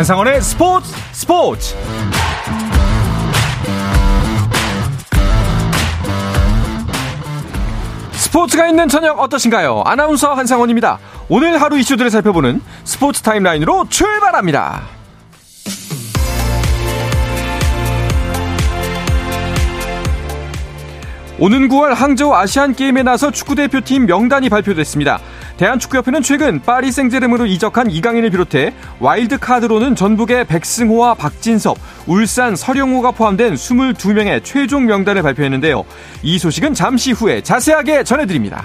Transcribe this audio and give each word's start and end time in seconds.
한상원의 0.00 0.40
스포츠 0.40 0.94
스포츠 1.12 1.76
스포츠가 8.12 8.66
있는 8.66 8.88
저녁 8.88 9.20
어떠신가요? 9.20 9.82
아나운서 9.84 10.32
한상원입니다. 10.32 10.98
오늘 11.28 11.60
하루 11.60 11.78
이슈들을 11.78 12.10
살펴보는 12.10 12.62
스포츠 12.84 13.20
타임라인으로 13.20 13.90
출발합니다. 13.90 14.80
오는 21.38 21.68
9월 21.68 21.92
항저우 21.92 22.32
아시안 22.32 22.74
게임에 22.74 23.02
나서 23.02 23.30
축구 23.30 23.54
대표팀 23.54 24.06
명단이 24.06 24.48
발표됐습니다. 24.48 25.20
대한축구협회는 25.60 26.22
최근 26.22 26.62
파리 26.62 26.90
생제르맹으로 26.90 27.44
이적한 27.44 27.90
이강인을 27.90 28.30
비롯해 28.30 28.72
와일드카드로는 28.98 29.94
전북의 29.94 30.46
백승호와 30.46 31.12
박진섭, 31.12 31.76
울산 32.06 32.56
서령호가 32.56 33.10
포함된 33.10 33.56
22명의 33.56 34.42
최종 34.42 34.86
명단을 34.86 35.20
발표했는데요. 35.20 35.84
이 36.22 36.38
소식은 36.38 36.72
잠시 36.72 37.12
후에 37.12 37.42
자세하게 37.42 38.04
전해드립니다. 38.04 38.64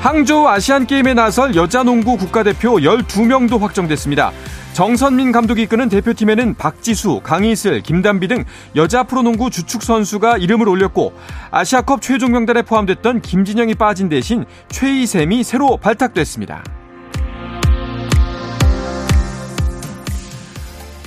항저우 0.00 0.46
아시안게임에 0.46 1.14
나설 1.14 1.56
여자농구 1.56 2.18
국가대표 2.18 2.76
12명도 2.76 3.58
확정됐습니다. 3.58 4.30
정선민 4.78 5.32
감독이 5.32 5.62
이끄는 5.62 5.88
대표팀에는 5.88 6.54
박지수, 6.54 7.22
강희슬, 7.24 7.82
김단비 7.82 8.28
등 8.28 8.44
여자 8.76 9.02
프로농구 9.02 9.50
주축 9.50 9.82
선수가 9.82 10.36
이름을 10.36 10.68
올렸고 10.68 11.14
아시아컵 11.50 12.00
최종 12.00 12.30
명단에 12.30 12.62
포함됐던 12.62 13.20
김진영이 13.20 13.74
빠진 13.74 14.08
대신 14.08 14.44
최희샘이 14.68 15.42
새로 15.42 15.78
발탁됐습니다. 15.78 16.62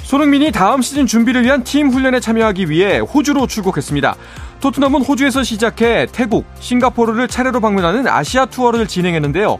손흥민이 0.04 0.52
다음 0.52 0.82
시즌 0.82 1.08
준비를 1.08 1.46
위한 1.46 1.64
팀 1.64 1.92
훈련에 1.92 2.20
참여하기 2.20 2.70
위해 2.70 3.00
호주로 3.00 3.48
출국했습니다. 3.48 4.16
토트넘은 4.60 5.02
호주에서 5.04 5.44
시작해 5.44 6.08
태국, 6.12 6.46
싱가포르를 6.60 7.30
차례로 7.30 7.62
방문하는 7.62 8.06
아시아 8.10 8.48
투어를 8.48 8.86
진행했는데요. 8.86 9.60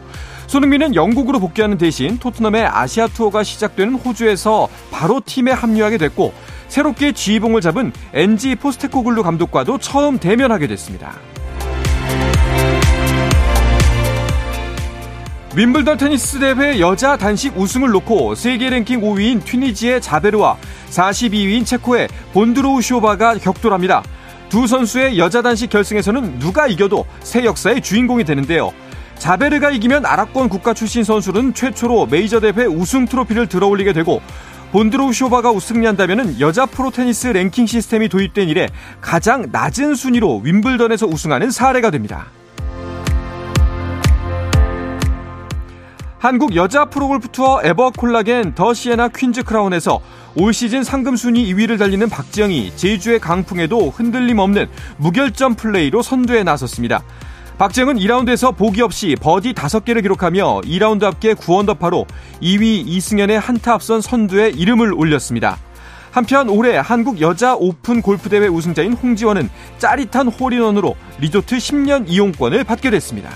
손흥민은 0.52 0.94
영국으로 0.94 1.40
복귀하는 1.40 1.78
대신 1.78 2.18
토트넘의 2.18 2.66
아시아 2.66 3.06
투어가 3.06 3.42
시작되는 3.42 3.94
호주에서 3.94 4.68
바로 4.90 5.22
팀에 5.24 5.50
합류하게 5.50 5.96
됐고 5.96 6.34
새롭게 6.68 7.12
지휘봉을 7.12 7.62
잡은 7.62 7.90
엔지 8.12 8.56
포스테코글루 8.56 9.22
감독과도 9.22 9.78
처음 9.78 10.18
대면하게 10.18 10.66
됐습니다. 10.66 11.14
윈블던 15.56 15.96
테니스 15.96 16.38
대회 16.38 16.80
여자 16.80 17.16
단식 17.16 17.56
우승을 17.56 17.88
놓고 17.88 18.34
세계 18.34 18.68
랭킹 18.68 19.00
5위인 19.00 19.42
튀니지의 19.42 20.02
자베르와 20.02 20.58
42위인 20.90 21.64
체코의 21.64 22.08
본드로우쇼바가 22.34 23.38
격돌합니다. 23.38 24.02
두 24.50 24.66
선수의 24.66 25.18
여자 25.18 25.40
단식 25.40 25.70
결승에서는 25.70 26.38
누가 26.40 26.66
이겨도 26.66 27.06
새 27.20 27.42
역사의 27.42 27.80
주인공이 27.80 28.24
되는데요. 28.24 28.74
자베르가 29.22 29.70
이기면 29.70 30.04
아랍권 30.04 30.48
국가 30.48 30.74
출신 30.74 31.04
선수는 31.04 31.54
최초로 31.54 32.06
메이저 32.06 32.40
대회 32.40 32.66
우승 32.66 33.04
트로피를 33.06 33.46
들어올리게 33.46 33.92
되고 33.92 34.20
본드로우쇼바가 34.72 35.52
승리한다면 35.52 36.40
여자 36.40 36.66
프로 36.66 36.90
테니스 36.90 37.28
랭킹 37.28 37.66
시스템이 37.66 38.08
도입된 38.08 38.48
이래 38.48 38.66
가장 39.00 39.46
낮은 39.52 39.94
순위로 39.94 40.38
윈블던에서 40.38 41.06
우승하는 41.06 41.52
사례가 41.52 41.92
됩니다. 41.92 42.26
한국 46.18 46.56
여자 46.56 46.86
프로골프 46.86 47.28
투어 47.28 47.60
에버콜라겐 47.62 48.56
더 48.56 48.74
시에나 48.74 49.06
퀸즈 49.06 49.44
크라운에서 49.44 50.00
올 50.34 50.52
시즌 50.52 50.82
상금 50.82 51.14
순위 51.14 51.52
2위를 51.54 51.78
달리는 51.78 52.08
박지영이 52.08 52.72
제주의 52.74 53.20
강풍에도 53.20 53.90
흔들림 53.90 54.40
없는 54.40 54.68
무결점 54.96 55.54
플레이로 55.54 56.02
선두에 56.02 56.42
나섰습니다. 56.42 57.04
박지영은 57.62 57.94
2라운드에서 57.94 58.56
보기 58.56 58.82
없이 58.82 59.14
버디 59.20 59.52
5개를 59.52 60.02
기록하며 60.02 60.62
2라운드 60.62 61.02
합계 61.02 61.32
9언더파로 61.34 62.06
2위 62.42 62.88
이승현의 62.88 63.38
한타 63.38 63.74
앞선 63.74 64.00
선두에 64.00 64.48
이름을 64.48 64.92
올렸습니다. 64.92 65.58
한편 66.10 66.48
올해 66.48 66.76
한국 66.76 67.20
여자 67.20 67.54
오픈 67.54 68.02
골프대회 68.02 68.48
우승자인 68.48 68.94
홍지원은 68.94 69.48
짜릿한 69.78 70.26
홀인원으로 70.26 70.96
리조트 71.20 71.56
10년 71.58 72.06
이용권을 72.08 72.64
받게 72.64 72.90
됐습니다. 72.90 73.30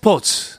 스포츠 0.00 0.58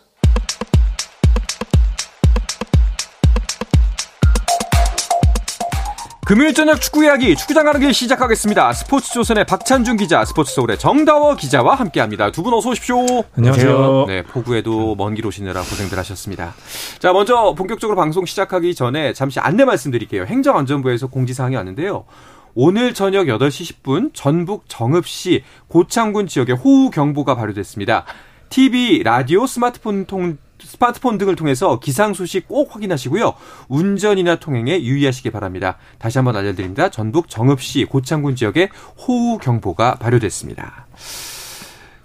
금요일 6.25 6.53
저녁 6.53 6.79
축구 6.79 7.03
이야기 7.03 7.35
축구장 7.35 7.65
가는 7.65 7.81
길 7.81 7.93
시작하겠습니다. 7.93 8.71
스포츠 8.73 9.11
조선의 9.11 9.45
박찬준 9.45 9.97
기자, 9.97 10.23
스포츠 10.23 10.53
서울의 10.53 10.77
정다워 10.79 11.35
기자와 11.35 11.75
함께합니다. 11.75 12.31
두 12.31 12.43
분 12.43 12.53
어서 12.53 12.69
오십시오. 12.69 12.97
안녕하세요. 13.35 14.05
네, 14.07 14.23
포구에도 14.23 14.95
먼 14.95 15.13
길 15.15 15.25
오시느라 15.27 15.59
고생들 15.61 15.97
하셨습니다. 15.97 16.53
자, 16.99 17.11
먼저 17.11 17.53
본격적으로 17.57 17.97
방송 17.97 18.25
시작하기 18.25 18.75
전에 18.75 19.11
잠시 19.13 19.39
안내 19.41 19.65
말씀드릴게요. 19.65 20.23
행정안전부에서 20.25 21.07
공지사항이 21.07 21.55
왔는데요. 21.57 22.05
오늘 22.53 22.93
저녁 22.93 23.25
8시 23.25 23.81
10분 23.83 24.11
전북 24.13 24.65
정읍시 24.69 25.43
고창군 25.67 26.27
지역에 26.27 26.53
호우 26.53 26.91
경보가 26.91 27.35
발효됐습니다. 27.35 28.05
TV, 28.55 29.01
라디오, 29.03 29.47
스마트폰 29.47 30.05
통 30.05 30.37
스마트폰 30.63 31.17
등을 31.17 31.35
통해서 31.35 31.79
기상 31.79 32.13
소식 32.13 32.47
꼭 32.47 32.75
확인하시고요. 32.75 33.33
운전이나 33.67 34.35
통행에 34.35 34.83
유의하시기 34.83 35.31
바랍니다. 35.31 35.77
다시 35.97 36.19
한번 36.19 36.35
알려드립니다. 36.35 36.89
전북 36.89 37.29
정읍시 37.29 37.85
고창군 37.85 38.35
지역에 38.35 38.69
호우 39.07 39.39
경보가 39.39 39.95
발효됐습니다. 39.95 40.85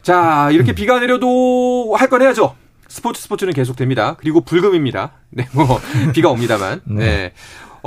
자, 0.02 0.48
이렇게 0.52 0.72
음. 0.72 0.74
비가 0.74 1.00
내려도 1.00 1.94
할 1.98 2.08
건 2.08 2.22
해야죠. 2.22 2.54
스포츠 2.88 3.20
스포츠는 3.20 3.52
계속됩니다. 3.52 4.14
그리고 4.14 4.40
불금입니다. 4.40 5.12
네, 5.30 5.48
뭐 5.52 5.66
비가 6.14 6.30
옵니다만. 6.30 6.80
네. 6.84 7.04
네. 7.04 7.32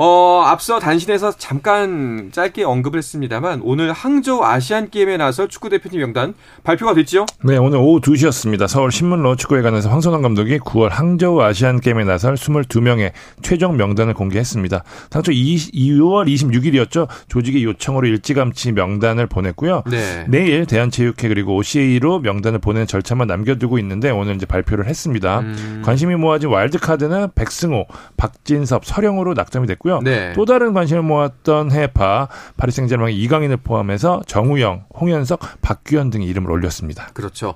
어, 0.01 0.43
앞서 0.45 0.79
단신에서 0.79 1.33
잠깐 1.33 2.29
짧게 2.31 2.63
언급을 2.63 2.99
했습니다만 2.99 3.59
오늘 3.65 3.91
항저우 3.91 4.45
아시안 4.45 4.89
게임에 4.89 5.17
나서 5.17 5.47
축구 5.47 5.67
대표팀 5.67 5.99
명단 5.99 6.35
발표가 6.63 6.93
됐죠? 6.93 7.25
네, 7.43 7.57
오늘 7.57 7.79
오후 7.79 7.99
2시였습니다. 7.99 8.69
서울 8.69 8.93
신문로 8.93 9.35
축구에 9.35 9.61
관해서 9.61 9.89
황선홍 9.89 10.21
감독이 10.21 10.57
9월 10.59 10.87
항저우 10.87 11.41
아시안 11.41 11.81
게임에 11.81 12.05
나설 12.05 12.35
22명의 12.35 13.11
최종 13.41 13.75
명단을 13.75 14.13
공개했습니다. 14.13 14.85
당초 15.09 15.33
2, 15.33 15.57
2월 15.57 16.33
26일이었죠. 16.33 17.09
조직의 17.27 17.65
요청으로 17.65 18.07
일찌감치 18.07 18.71
명단을 18.71 19.27
보냈고요. 19.27 19.83
네. 19.91 20.23
내일 20.29 20.65
대한체육회 20.65 21.27
그리고 21.27 21.57
OCA로 21.57 22.19
명단을 22.19 22.59
보내는 22.59 22.87
절차만 22.87 23.27
남겨두고 23.27 23.77
있는데 23.79 24.11
오늘 24.11 24.35
이제 24.35 24.45
발표를 24.45 24.85
했습니다. 24.87 25.39
음. 25.41 25.81
관심이 25.83 26.15
모아진 26.15 26.47
와일드카드는 26.47 27.31
백승호, 27.35 27.85
박진섭, 28.15 28.85
서령으로 28.85 29.33
낙점이 29.33 29.67
됐고요. 29.67 29.88
있고요. 29.89 29.99
네. 30.01 30.33
또 30.33 30.45
다른 30.45 30.73
관심을 30.73 31.01
모았던 31.01 31.71
해파 31.71 32.27
파리 32.57 32.71
생제르맹 32.71 33.13
이강인을 33.13 33.57
포함해서 33.57 34.21
정우영, 34.27 34.85
홍현석, 34.99 35.39
박규현 35.61 36.09
등의 36.11 36.27
이름을 36.27 36.51
올렸습니다. 36.51 37.07
그렇죠. 37.13 37.55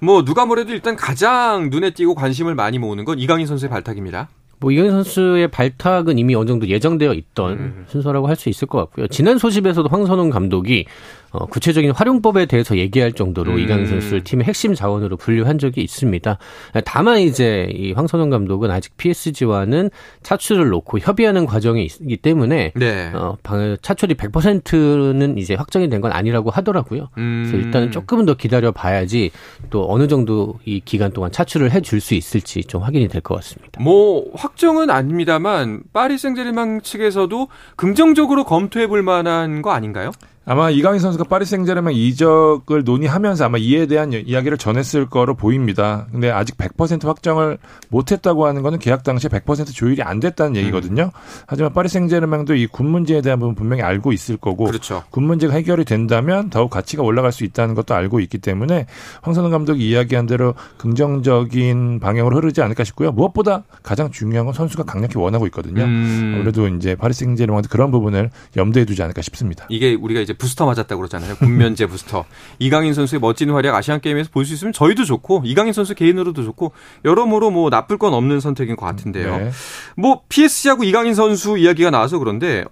뭐 0.00 0.24
누가 0.24 0.44
뭐래도 0.44 0.72
일단 0.72 0.96
가장 0.96 1.70
눈에 1.70 1.90
띄고 1.90 2.14
관심을 2.14 2.54
많이 2.54 2.78
모으는 2.78 3.04
건 3.04 3.18
이강인 3.18 3.46
선수의 3.46 3.70
발탁입니다. 3.70 4.28
뭐 4.60 4.72
이강인 4.72 4.90
선수의 4.90 5.48
발탁은 5.48 6.18
이미 6.18 6.34
어느 6.34 6.48
정도 6.48 6.66
예정되어 6.66 7.14
있던 7.14 7.52
음. 7.52 7.84
순서라고 7.88 8.26
할 8.26 8.34
수 8.34 8.48
있을 8.48 8.66
것 8.66 8.78
같고요. 8.78 9.06
지난 9.06 9.38
소집에서도 9.38 9.88
황선홍 9.88 10.30
감독이 10.30 10.86
어, 11.30 11.46
구체적인 11.46 11.90
활용법에 11.92 12.46
대해서 12.46 12.76
얘기할 12.78 13.12
정도로 13.12 13.52
음. 13.52 13.58
이강인 13.58 13.86
선수를 13.86 14.24
팀의 14.24 14.46
핵심 14.46 14.74
자원으로 14.74 15.16
분류한 15.16 15.58
적이 15.58 15.82
있습니다. 15.82 16.38
다만 16.84 17.18
이제 17.20 17.68
이 17.74 17.92
황선홍 17.92 18.30
감독은 18.30 18.70
아직 18.70 18.96
PSG와는 18.96 19.90
차출을 20.22 20.68
놓고 20.70 21.00
협의하는 21.00 21.44
과정이 21.46 21.84
있기 21.84 22.16
때문에 22.16 22.72
네. 22.74 23.10
어, 23.14 23.36
차출이 23.82 24.14
100%는 24.14 25.36
이제 25.38 25.54
확정이 25.54 25.88
된 25.88 25.98
건 25.98 26.12
아니라고 26.12 26.50
하더라고요. 26.50 27.08
음. 27.18 27.48
그래서 27.50 27.66
일단은 27.66 27.90
조금은 27.90 28.24
더 28.24 28.34
기다려 28.34 28.70
봐야지 28.70 29.32
또 29.68 29.84
어느 29.90 30.06
정도 30.06 30.54
이 30.64 30.80
기간 30.84 31.10
동안 31.12 31.32
차출을 31.32 31.72
해줄 31.72 32.00
수 32.00 32.14
있을지 32.14 32.62
좀 32.62 32.84
확인이 32.84 33.08
될 33.08 33.20
것 33.20 33.34
같습니다. 33.34 33.82
뭐 33.82 34.24
확정은 34.34 34.90
아닙니다만 34.90 35.82
파리 35.92 36.18
생제르맹 36.18 36.82
측에서도 36.82 37.48
긍정적으로 37.74 38.44
검토해 38.44 38.86
볼 38.86 39.02
만한 39.02 39.60
거 39.60 39.72
아닌가요? 39.72 40.12
아마 40.50 40.70
이강인 40.70 40.98
선수가 40.98 41.24
파리 41.24 41.44
생제르맹 41.44 41.94
이적을 41.94 42.82
논의하면서 42.84 43.44
아마 43.44 43.58
이에 43.58 43.84
대한 43.84 44.14
이야기를 44.14 44.56
전했을 44.56 45.04
거로 45.04 45.34
보입니다. 45.34 46.06
근데 46.10 46.30
아직 46.30 46.56
100% 46.56 47.04
확정을 47.04 47.58
못 47.90 48.12
했다고 48.12 48.46
하는 48.46 48.62
거는 48.62 48.78
계약 48.78 49.02
당시에 49.02 49.28
100% 49.28 49.74
조율이 49.74 50.00
안 50.02 50.20
됐다는 50.20 50.56
얘기거든요. 50.56 51.02
음. 51.04 51.10
하지만 51.46 51.74
파리 51.74 51.88
생제르맹도 51.90 52.54
이 52.54 52.66
군 52.68 52.86
문제에 52.90 53.20
대한 53.20 53.40
부분 53.40 53.54
분명히 53.54 53.82
알고 53.82 54.12
있을 54.12 54.36
거고 54.38 54.64
그렇죠. 54.64 55.02
군 55.10 55.24
문제가 55.24 55.52
해결이 55.52 55.84
된다면 55.84 56.48
더욱 56.48 56.70
가치가 56.70 57.02
올라갈 57.02 57.30
수 57.32 57.44
있다는 57.44 57.74
것도 57.74 57.94
알고 57.94 58.20
있기 58.20 58.38
때문에 58.38 58.86
황선홍 59.22 59.50
감독이 59.50 59.86
이야기한 59.88 60.26
대로 60.26 60.54
긍정적인 60.76 62.00
방향으로 62.00 62.36
흐르지 62.36 62.62
않을까 62.62 62.84
싶고요. 62.84 63.12
무엇보다 63.12 63.64
가장 63.82 64.10
중요한 64.10 64.46
건 64.46 64.54
선수가 64.54 64.84
강력히 64.84 65.18
원하고 65.18 65.46
있거든요. 65.46 65.82
음. 65.84 66.38
그래도 66.40 66.68
이제 66.68 66.94
파리 66.94 67.12
생제르맹도 67.12 67.68
그런 67.68 67.90
부분을 67.90 68.30
염두에 68.56 68.84
두지 68.84 69.02
않을까 69.02 69.22
싶습니다. 69.22 69.66
이게 69.68 69.94
우리가 69.94 70.20
이제 70.20 70.34
부스터 70.38 70.64
맞았다고 70.66 71.00
그러잖아요. 71.00 71.36
군면제 71.36 71.86
부스터. 71.86 72.24
이강인 72.58 72.94
선수의 72.94 73.20
멋진 73.20 73.50
활약 73.50 73.74
아시안 73.74 74.00
게임에서 74.00 74.30
볼 74.32 74.44
수 74.44 74.54
있으면 74.54 74.72
저희도 74.72 75.04
좋고 75.04 75.42
이강인 75.44 75.72
선수 75.72 75.94
개인으로도 75.94 76.44
좋고 76.44 76.72
여러모로 77.04 77.50
뭐 77.50 77.68
나쁠 77.70 77.98
건 77.98 78.14
없는 78.14 78.40
선택인 78.40 78.76
것 78.76 78.86
같은데요. 78.86 79.36
네. 79.38 79.50
뭐 79.96 80.22
PSG하고 80.28 80.84
이강인 80.84 81.14
선수 81.14 81.58
이야기가 81.58 81.90
나와서 81.90 82.18
그런데 82.18 82.64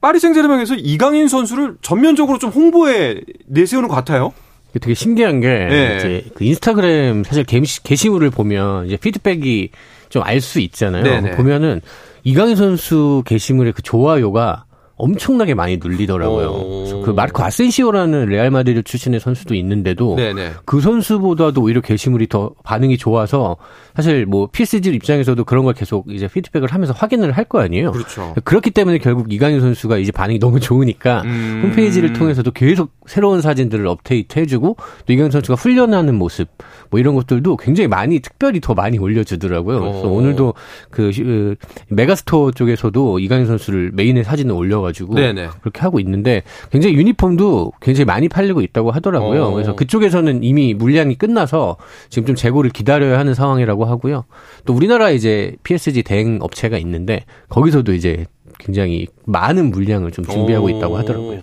파리 0.00 0.18
생제르맹에서 0.20 0.74
이강인 0.76 1.28
선수를 1.28 1.76
전면적으로 1.82 2.38
좀 2.38 2.50
홍보에 2.50 3.20
내세우는 3.46 3.88
것 3.88 3.94
같아요. 3.94 4.32
되게 4.80 4.94
신기한 4.94 5.40
게 5.40 5.48
네. 5.48 5.96
이제 5.96 6.24
그 6.34 6.44
인스타그램 6.44 7.24
사실 7.24 7.42
게시, 7.44 7.82
게시물을 7.82 8.30
보면 8.30 8.86
이제 8.86 8.96
피드백이 8.96 9.70
좀 10.08 10.22
알 10.22 10.40
수 10.40 10.60
있잖아요. 10.60 11.02
네네. 11.02 11.32
보면은 11.36 11.80
이강인 12.24 12.56
선수 12.56 13.22
게시물의 13.26 13.72
그 13.72 13.82
좋아요가 13.82 14.64
엄청나게 14.98 15.54
많이 15.54 15.78
눌리더라고요. 15.82 17.02
그 17.04 17.10
마르코 17.10 17.42
아센시오라는 17.44 18.26
레알 18.26 18.50
마드리드 18.50 18.82
출신의 18.82 19.20
선수도 19.20 19.54
있는데도 19.54 20.16
네네. 20.16 20.50
그 20.64 20.80
선수보다도 20.80 21.62
오히려 21.62 21.80
게시물이 21.80 22.26
더 22.28 22.50
반응이 22.64 22.98
좋아서 22.98 23.56
사실 23.96 24.26
뭐 24.26 24.48
PSG 24.52 24.90
입장에서도 24.90 25.42
그런 25.44 25.64
걸 25.64 25.74
계속 25.74 26.06
이제 26.10 26.28
피드백을 26.28 26.68
하면서 26.72 26.92
확인을 26.92 27.32
할 27.32 27.48
거 27.48 27.60
아니에요. 27.60 27.92
그렇죠. 27.92 28.34
그렇기 28.44 28.70
때문에 28.72 28.98
결국 28.98 29.32
이강인 29.32 29.60
선수가 29.60 29.96
이제 29.98 30.12
반응이 30.12 30.38
너무 30.38 30.60
좋으니까 30.60 31.22
음. 31.22 31.62
홈페이지를 31.64 32.12
통해서도 32.12 32.50
계속 32.50 32.90
새로운 33.08 33.40
사진들을 33.40 33.86
업데이트 33.86 34.38
해주고 34.38 34.76
또 35.06 35.12
이강인 35.12 35.30
선수가 35.30 35.56
훈련하는 35.56 36.14
모습 36.14 36.48
뭐 36.90 37.00
이런 37.00 37.14
것들도 37.14 37.56
굉장히 37.56 37.88
많이 37.88 38.20
특별히 38.20 38.60
더 38.60 38.74
많이 38.74 38.98
올려주더라고요. 38.98 39.80
그래서 39.80 40.08
오늘도 40.08 40.54
그, 40.90 41.10
그 41.14 41.56
megastore 41.88 42.52
쪽에서도 42.52 43.18
이강인 43.18 43.46
선수를 43.46 43.90
메인에 43.94 44.22
사진을 44.22 44.54
올려가지고 44.54 45.14
네네. 45.14 45.48
그렇게 45.60 45.80
하고 45.80 46.00
있는데 46.00 46.42
굉장히 46.70 46.96
유니폼도 46.96 47.72
굉장히 47.80 48.04
많이 48.04 48.28
팔리고 48.28 48.60
있다고 48.60 48.90
하더라고요. 48.90 49.48
오. 49.48 49.52
그래서 49.52 49.74
그쪽에서는 49.74 50.44
이미 50.44 50.74
물량이 50.74 51.16
끝나서 51.16 51.76
지금 52.10 52.26
좀 52.26 52.36
재고를 52.36 52.70
기다려야 52.70 53.18
하는 53.18 53.34
상황이라고 53.34 53.84
하고요. 53.84 54.24
또 54.64 54.74
우리나라 54.74 55.10
이제 55.10 55.56
PSG 55.64 56.02
대행 56.02 56.38
업체가 56.40 56.78
있는데 56.78 57.24
거기서도 57.48 57.94
이제 57.94 58.26
굉장히 58.58 59.06
많은 59.24 59.70
물량을 59.70 60.10
좀 60.10 60.24
준비하고 60.24 60.66
오. 60.66 60.70
있다고 60.70 60.98
하더라고요. 60.98 61.40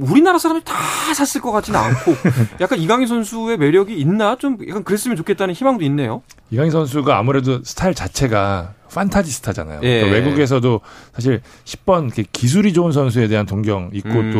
우리나라 0.00 0.38
사람들이 0.38 0.64
다 0.64 0.74
샀을 1.14 1.42
것 1.42 1.52
같지는 1.52 1.78
않고 1.78 2.14
약간 2.60 2.78
이강인 2.78 3.06
선수의 3.06 3.56
매력이 3.58 3.98
있나 3.98 4.36
좀 4.36 4.56
약간 4.68 4.84
그랬으면 4.84 5.16
좋겠다는 5.16 5.54
희망도 5.54 5.84
있네요. 5.84 6.22
이강인 6.50 6.70
선수가 6.70 7.16
아무래도 7.16 7.62
스타일 7.64 7.94
자체가 7.94 8.74
판타지 8.92 9.30
스타잖아요. 9.30 9.80
예. 9.82 10.00
그러니까 10.00 10.18
외국에서도 10.18 10.80
사실 11.14 11.42
10번 11.64 12.10
기술이 12.32 12.72
좋은 12.72 12.92
선수에 12.92 13.28
대한 13.28 13.46
동경 13.46 13.90
있고 13.92 14.08
음. 14.10 14.32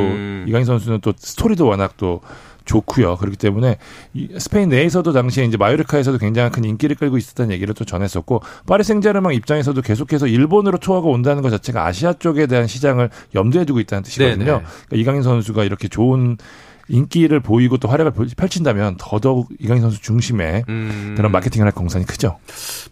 또 0.44 0.48
이강인 0.50 0.64
선수는 0.64 1.00
또 1.00 1.12
스토리도 1.16 1.66
워낙 1.66 1.94
또 1.96 2.20
좋고요. 2.68 3.16
그렇기 3.16 3.36
때문에 3.36 3.78
스페인 4.38 4.68
내에서도 4.68 5.12
당시에 5.12 5.44
이제 5.44 5.56
마요르카에서도 5.56 6.18
굉장히 6.18 6.50
큰 6.50 6.64
인기를 6.64 6.96
끌고 6.96 7.16
있었다는 7.16 7.52
얘기를 7.52 7.74
또 7.74 7.84
전했었고 7.84 8.42
파리 8.66 8.84
생제르맹 8.84 9.32
입장에서도 9.32 9.80
계속해서 9.80 10.26
일본으로 10.26 10.78
투어가 10.78 11.08
온다는 11.08 11.42
것 11.42 11.50
자체가 11.50 11.86
아시아 11.86 12.12
쪽에 12.12 12.46
대한 12.46 12.66
시장을 12.66 13.10
염두에 13.34 13.64
두고 13.64 13.80
있다는 13.80 14.04
뜻이거든요. 14.04 14.44
그러니까 14.44 14.70
이강인 14.92 15.22
선수가 15.22 15.64
이렇게 15.64 15.88
좋은 15.88 16.36
인기를 16.88 17.40
보이고 17.40 17.76
또 17.76 17.88
활약을 17.88 18.12
펼친다면 18.36 18.96
더더욱 18.98 19.48
이강인 19.58 19.82
선수 19.82 20.00
중심의 20.00 20.64
음. 20.68 21.14
그런 21.16 21.30
마케팅을 21.32 21.66
할 21.66 21.72
공산이 21.72 22.06
크죠. 22.06 22.38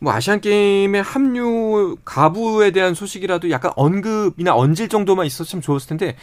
뭐 0.01 0.13
아시안 0.13 0.41
게임의 0.41 1.03
합류 1.03 1.97
가부에 2.05 2.73
대한 2.73 2.95
소식이라도 2.95 3.51
약간 3.51 3.73
언급이나 3.75 4.55
얹을 4.55 4.89
정도만 4.89 5.27
있었으면 5.27 5.63
좋았을 5.63 5.89
텐데 5.89 6.17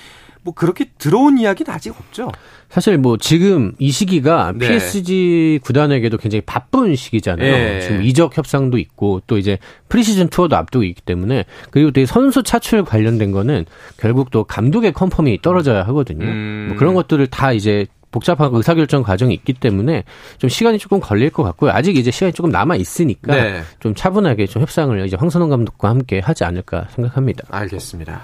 뭐 0.44 0.54
그렇게 0.54 0.86
들어온 0.98 1.38
이야기는 1.38 1.72
아직 1.72 1.98
없죠. 1.98 2.30
사실 2.70 2.98
뭐 2.98 3.18
지금 3.18 3.74
이 3.80 3.92
시기가 3.92 4.54
네. 4.56 4.68
PSG 4.68 5.60
구단에게도 5.64 6.18
굉장히 6.18 6.42
바쁜 6.42 6.96
시기잖아요. 6.96 7.52
네. 7.52 7.82
지금 7.82 8.04
이적 8.04 8.38
협상도 8.38 8.78
있고 8.78 9.22
또 9.28 9.38
이제 9.38 9.58
프리시즌 9.90 10.28
투어도 10.28 10.56
앞두고 10.56 10.84
있기 10.84 11.02
때문에 11.02 11.46
그리고 11.72 11.92
또 11.92 12.06
선수 12.06 12.44
차출 12.44 12.84
관련된 12.84 13.32
거는 13.32 13.66
결국 13.98 14.32
또 14.32 14.44
감독의 14.44 14.94
confirm이 14.94 15.42
떨어져야 15.42 15.84
하거든요. 15.84 16.26
음. 16.26 16.66
뭐 16.70 16.78
그런 16.78 16.94
것들을 16.94 17.26
다 17.28 17.54
이제 17.54 17.86
복잡한 18.14 18.50
의사결정 18.54 19.04
과정이 19.04 19.34
있기 19.34 19.54
때문에 19.54 20.06
좀 20.38 20.50
시간이 20.50 20.78
조금 20.78 21.02
걸릴 21.02 21.30
것 21.30 21.44
같고요. 21.44 21.72
아직 21.72 21.98
이제 21.98 22.12
시간이 22.12 22.32
조금 22.32 22.52
남아 22.52 22.78
있으니까 22.78 23.36
네. 23.36 23.64
좀 23.80 23.94
차분하게 23.94 24.48
좀 24.48 24.62
협상을 24.62 25.06
이제 25.06 25.18
황선홍 25.18 25.50
감독과 25.50 25.90
함께 25.90 26.20
하지 26.20 26.46
않을까 26.46 26.88
생각합니다. 26.92 27.44
알겠습니다. 27.50 28.22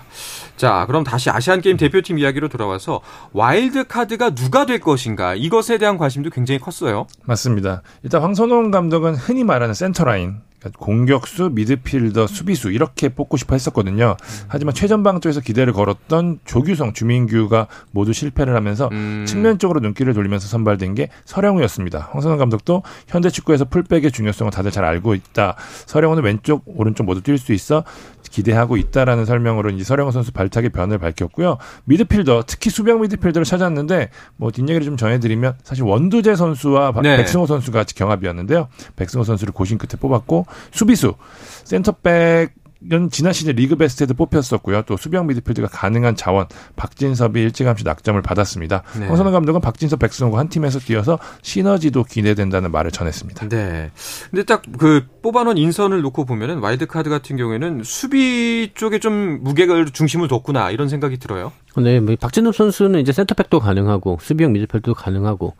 자, 0.55 0.85
그럼 0.87 1.03
다시 1.03 1.29
아시안 1.29 1.59
게임 1.59 1.75
대표팀 1.75 2.19
이야기로 2.19 2.47
돌아와서 2.47 3.01
와일드 3.33 3.87
카드가 3.87 4.35
누가 4.35 4.65
될 4.65 4.79
것인가 4.79 5.35
이것에 5.35 5.77
대한 5.77 5.97
관심도 5.97 6.29
굉장히 6.29 6.59
컸어요. 6.59 7.07
맞습니다. 7.23 7.81
일단 8.03 8.21
황선홍 8.21 8.71
감독은 8.71 9.15
흔히 9.15 9.43
말하는 9.43 9.73
센터라인 9.73 10.41
그러니까 10.59 10.77
공격수, 10.77 11.51
미드필더, 11.53 12.27
수비수 12.27 12.71
이렇게 12.71 13.09
뽑고 13.09 13.37
싶어 13.37 13.55
했었거든요. 13.55 14.17
하지만 14.47 14.73
최전방 14.73 15.21
쪽에서 15.21 15.39
기대를 15.39 15.73
걸었던 15.73 16.39
조규성, 16.45 16.93
주민규가 16.93 17.67
모두 17.91 18.13
실패를 18.13 18.55
하면서 18.55 18.89
음. 18.91 19.25
측면 19.27 19.55
쪽으로 19.55 19.79
눈길을 19.79 20.13
돌리면서 20.13 20.47
선발된 20.47 20.95
게 20.95 21.09
설영우였습니다. 21.25 22.09
황선홍 22.11 22.37
감독도 22.37 22.83
현대 23.07 23.29
축구에서 23.29 23.65
풀백의 23.65 24.11
중요성을 24.11 24.51
다들 24.51 24.71
잘 24.71 24.83
알고 24.83 25.15
있다. 25.15 25.55
설영우는 25.85 26.23
왼쪽, 26.23 26.63
오른쪽 26.65 27.05
모두 27.05 27.21
뛸 27.21 27.37
수 27.37 27.53
있어 27.53 27.83
기대하고 28.29 28.77
있다라는 28.77 29.25
설명으로 29.25 29.71
이제 29.71 29.83
설영우 29.83 30.11
선수 30.11 30.31
발탁의 30.31 30.69
변을 30.69 30.99
밝혔고요. 30.99 31.57
미드필더, 31.85 32.43
특히 32.45 32.69
수비형 32.69 33.01
미드필더를 33.01 33.43
찾았는데 33.45 34.09
뭐 34.35 34.51
뒷얘기를 34.51 34.83
좀 34.83 34.97
전해드리면 34.97 35.55
사실 35.63 35.83
원두재 35.83 36.35
선수와 36.35 36.93
네. 37.01 37.17
백승호 37.17 37.47
선수가 37.47 37.79
같이 37.79 37.95
경합이었는데요. 37.95 38.67
백승호 38.97 39.23
선수를 39.23 39.53
고심 39.53 39.77
끝에 39.77 39.99
뽑았고 39.99 40.45
수비수 40.71 41.15
센터백 41.63 42.53
은 42.93 43.09
지난 43.09 43.33
시즌 43.33 43.55
리그 43.55 43.75
베스트에도 43.75 44.13
뽑혔었고요. 44.13 44.83
또 44.83 44.95
수비형 44.95 45.27
미드필더가 45.27 45.67
가능한 45.67 46.15
자원 46.15 46.47
박진섭이 46.77 47.41
일찌감치 47.41 47.83
낙점을 47.83 48.21
받았습니다. 48.21 48.83
네. 48.97 49.05
황선홍 49.05 49.33
감독은 49.33 49.59
박진섭, 49.59 49.99
백승호가 49.99 50.39
한 50.39 50.47
팀에서 50.47 50.79
뛰어서 50.79 51.19
시너지도 51.41 52.05
기대된다는 52.05 52.71
말을 52.71 52.91
전했습니다. 52.91 53.49
네. 53.49 53.91
근데 54.31 54.43
딱 54.45 54.61
그 54.77 55.05
뽑아놓은 55.21 55.57
인선을 55.57 56.01
놓고 56.01 56.23
보면은 56.25 56.59
와일드 56.59 56.87
카드 56.87 57.09
같은 57.09 57.35
경우에는 57.35 57.83
수비 57.83 58.71
쪽에 58.73 58.99
좀 58.99 59.43
무게를 59.43 59.89
중심을 59.91 60.29
뒀구나 60.29 60.71
이런 60.71 60.87
생각이 60.87 61.17
들어요. 61.17 61.51
네, 61.77 61.99
뭐 61.99 62.15
박진섭 62.19 62.55
선수는 62.55 62.99
이제 62.99 63.11
센터백도 63.13 63.59
가능하고 63.59 64.17
수비형 64.19 64.51
미드필더도 64.53 64.95
가능하고 64.95 65.53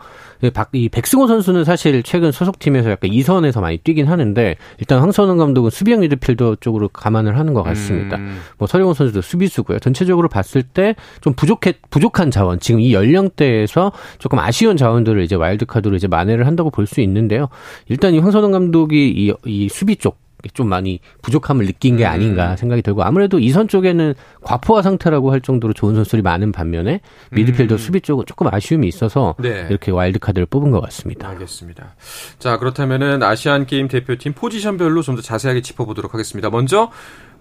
예, 0.43 0.49
박, 0.49 0.69
이 0.73 0.89
백승호 0.89 1.27
선수는 1.27 1.63
사실 1.63 2.01
최근 2.03 2.31
소속팀에서 2.31 2.89
약간 2.89 3.13
이선에서 3.13 3.61
많이 3.61 3.77
뛰긴 3.77 4.07
하는데 4.07 4.55
일단 4.79 4.99
황선홍 4.99 5.37
감독은 5.37 5.69
수비형 5.69 5.99
미드필더 6.01 6.55
쪽으로 6.55 6.89
감안을 6.89 7.37
하는 7.37 7.53
것 7.53 7.63
같습니다. 7.63 8.17
음. 8.17 8.39
뭐 8.57 8.67
설영우 8.67 8.93
선수도 8.93 9.21
수비수고요. 9.21 9.79
전체적으로 9.79 10.27
봤을 10.29 10.63
때 10.63 10.95
좀 11.21 11.33
부족해 11.33 11.73
부족한 11.89 12.31
자원 12.31 12.59
지금 12.59 12.79
이 12.81 12.93
연령대에서 12.93 13.91
조금 14.17 14.39
아쉬운 14.39 14.77
자원들을 14.77 15.21
이제 15.23 15.35
와일드카드로 15.35 15.95
이제 15.95 16.07
만회를 16.07 16.47
한다고 16.47 16.69
볼 16.71 16.85
수 16.89 17.01
있는데요. 17.01 17.49
일단 17.87 18.15
이 18.15 18.19
황선홍 18.19 18.51
감독이 18.51 19.09
이, 19.15 19.31
이 19.45 19.69
수비 19.69 19.95
쪽 19.95 20.17
좀 20.53 20.69
많이 20.69 20.99
부족함을 21.21 21.65
느낀 21.65 21.97
게 21.97 22.05
아닌가 22.05 22.51
음. 22.51 22.57
생각이 22.57 22.81
들고 22.81 23.03
아무래도 23.03 23.39
이선 23.39 23.67
쪽에는 23.67 24.15
과포화 24.41 24.81
상태라고 24.81 25.31
할 25.31 25.41
정도로 25.41 25.73
좋은 25.73 25.95
선수들이 25.95 26.21
많은 26.21 26.51
반면에 26.51 27.01
미드필더 27.31 27.75
음. 27.75 27.77
수비 27.77 28.01
쪽은 28.01 28.25
조금 28.25 28.47
아쉬움이 28.51 28.87
있어서 28.87 29.35
네. 29.39 29.67
이렇게 29.69 29.91
와일드 29.91 30.19
카드를 30.19 30.45
뽑은 30.45 30.71
것 30.71 30.81
같습니다. 30.81 31.27
알겠습니다. 31.29 31.95
자 32.39 32.57
그렇다면은 32.57 33.21
아시안 33.23 33.65
게임 33.65 33.87
대표팀 33.87 34.33
포지션별로 34.33 35.01
좀 35.01 35.15
더 35.15 35.21
자세하게 35.23 35.61
짚어보도록 35.61 36.13
하겠습니다. 36.13 36.49
먼저 36.49 36.91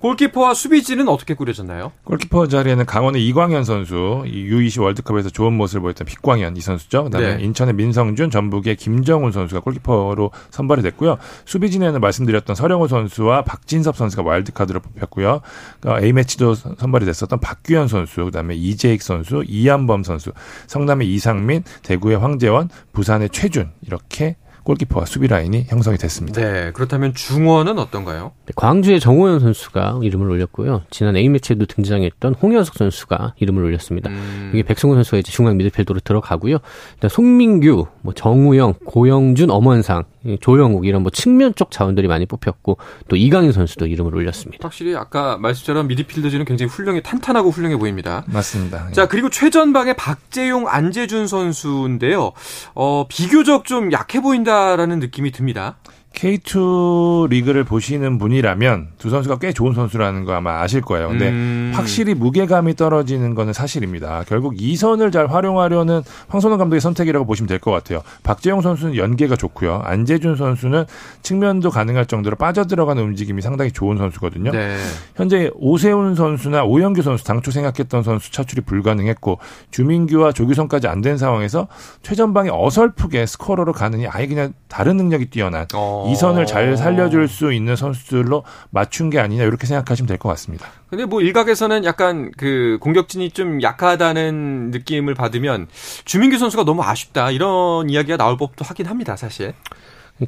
골키퍼와 0.01 0.55
수비진은 0.55 1.09
어떻게 1.09 1.35
꾸려졌나요? 1.35 1.93
골키퍼 2.05 2.47
자리에는 2.47 2.87
강원의 2.87 3.27
이광현 3.27 3.65
선수, 3.65 4.23
U20 4.25 4.83
월드컵에서 4.83 5.31
좋은 5.31 5.53
모습을 5.55 5.83
보였던 5.83 6.07
빅광현 6.07 6.57
이 6.57 6.61
선수죠. 6.61 7.05
그다음에 7.05 7.37
네. 7.37 7.45
인천의 7.45 7.75
민성준, 7.75 8.31
전북의 8.31 8.77
김정훈 8.77 9.33
선수가 9.33 9.61
골키퍼로 9.61 10.31
선발이 10.51 10.83
됐고요. 10.83 11.19
수비진에는 11.47 12.01
말씀드렸던 12.01 12.55
서령호 12.55 12.87
선수와 12.87 13.43
박진섭 13.43 13.97
선수가 13.97 14.23
와일드카드로 14.23 14.81
뽑혔고요. 14.81 15.41
그러니까 15.81 16.07
A매치도 16.07 16.55
선발이 16.55 17.05
됐었던 17.05 17.41
박규현 17.41 17.89
선수, 17.89 18.25
그다음에 18.25 18.55
이재익 18.55 19.03
선수, 19.03 19.43
이한범 19.47 20.05
선수, 20.05 20.33
성남의 20.69 21.13
이상민, 21.13 21.65
대구의 21.83 22.19
황재원, 22.19 22.69
부산의 22.93 23.31
최준 23.31 23.71
이렇게 23.83 24.37
골키퍼와 24.69 25.07
수비 25.07 25.29
라인이 25.29 25.65
형성이 25.69 25.97
됐습니다. 25.97 26.43
네, 26.43 26.73
그렇다면 26.73 27.15
중원은 27.15 27.79
어떤가요? 27.79 28.33
네, 28.45 28.53
광주의 28.55 29.01
정호연 29.01 29.41
선수가 29.41 30.01
이름을 30.03 30.29
올렸고요. 30.29 30.83
지난 30.91 31.17
A매치에도 31.17 31.65
등장했던 31.65 32.35
홍현석 32.35 32.75
선수가 32.75 33.35
이름을 33.39 33.65
올렸습니다. 33.65 34.11
음. 34.11 34.51
이게 34.53 34.63
백승호 34.63 34.93
선수가 34.93 35.17
이제 35.17 35.33
중앙 35.33 35.57
미드필더로 35.57 36.01
들어가고요. 36.01 36.59
일단 36.95 37.09
송민규, 37.09 37.87
뭐 38.03 38.13
정우영, 38.13 38.75
고영준, 38.85 39.51
엄원상, 39.51 40.05
조영욱 40.41 40.87
이런 40.87 41.03
뭐 41.03 41.11
측면 41.11 41.55
쪽 41.55 41.71
자원들이 41.71 42.09
많이 42.09 42.27
뽑혔고 42.27 42.79
또 43.09 43.17
이강인 43.17 43.53
선수도 43.53 43.87
이름을 43.87 44.15
올렸습니다. 44.15 44.67
확실히 44.67 44.97
아까 44.97 45.37
말씀처럼 45.39 45.87
미드필더진은 45.89 46.45
굉장히 46.45 46.71
훌륭해 46.71 47.03
탄탄하고 47.03 47.51
훌륭해 47.51 47.77
보입니다. 47.77 48.25
맞습니다. 48.27 48.91
자 48.93 49.07
그리고 49.07 49.31
최전방에 49.31 49.95
박재용, 49.95 50.69
안재준 50.69 51.27
선수인데요. 51.27 52.33
어, 52.75 53.07
비교적 53.09 53.65
좀 53.65 53.93
약해 53.93 54.21
보인다. 54.21 54.77
라는 54.77 54.99
느낌이 54.99 55.31
듭니다. 55.33 55.77
K2 56.15 57.29
리그를 57.29 57.63
보시는 57.65 58.19
분이라면 58.19 58.89
두 58.99 59.09
선수가 59.09 59.39
꽤 59.39 59.53
좋은 59.53 59.73
선수라는 59.75 60.25
거 60.25 60.33
아마 60.35 60.61
아실 60.61 60.81
거예요. 60.81 61.09
근데 61.09 61.29
음. 61.29 61.71
확실히 61.75 62.15
무게감이 62.15 62.75
떨어지는 62.75 63.35
거는 63.35 63.53
사실입니다. 63.53 64.25
결국 64.27 64.61
이 64.61 64.75
선을 64.77 65.13
잘 65.13 65.29
활용하려는 65.29 66.03
황선홍 66.29 66.59
감독의 66.59 66.81
선택이라고 66.81 67.25
보시면 67.25 67.47
될 67.47 67.59
것 67.59 67.71
같아요. 67.73 68.03
박재용 68.23 68.61
선수는 68.63 68.97
연계가 68.97 69.35
좋고요. 69.37 69.81
안재준 69.85 70.37
선수는 70.37 70.85
측면도 71.23 71.71
가능할 71.71 72.07
정도로 72.07 72.37
빠져들어가는 72.37 73.03
움직임이 73.03 73.43
상당히 73.43 73.71
좋은 73.73 73.97
선수거든요. 73.99 74.51
네. 74.53 74.77
현재 75.17 75.51
오세훈 75.55 76.15
선수나 76.15 76.65
오영규 76.65 77.03
선수 77.03 77.25
당초 77.25 77.51
생각했던 77.51 78.03
선수 78.03 78.31
차출이 78.33 78.63
불가능했고 78.63 79.39
주민규와 79.71 80.33
조규성까지 80.33 80.87
안 80.89 80.99
된 80.99 81.17
상황에서 81.17 81.69
최전방에 82.03 82.51
어설프게 82.53 83.25
스코어로 83.25 83.73
가느니 83.73 84.09
아예 84.09 84.27
그냥 84.27 84.53
다른 84.67 84.97
능력이 84.97 85.27
뛰어난 85.27 85.65
어. 85.75 85.98
이 86.07 86.15
선을 86.17 86.47
잘 86.47 86.77
살려줄 86.77 87.29
수 87.29 87.53
있는 87.53 87.75
선수들로 87.77 88.45
맞춘 88.71 89.11
게 89.11 89.19
아니냐 89.19 89.43
이렇게 89.45 89.67
생각하시면 89.67 90.07
될 90.07 90.19
것 90.19 90.29
같습니다. 90.31 90.67
근데 90.91 91.05
뭐 91.05 91.21
일각에서는 91.21 91.85
약간 91.85 92.31
그 92.37 92.79
공격진이 92.81 93.31
좀 93.31 93.63
약하다는 93.63 94.71
느낌을 94.71 95.15
받으면 95.15 95.69
주민규 96.05 96.39
선수가 96.39 96.65
너무 96.65 96.83
아쉽다 96.83 97.31
이런 97.31 97.89
이야기가 97.91 98.17
나올 98.17 98.37
법도 98.37 98.65
하긴 98.65 98.87
합니다, 98.87 99.17
사실. 99.17 99.55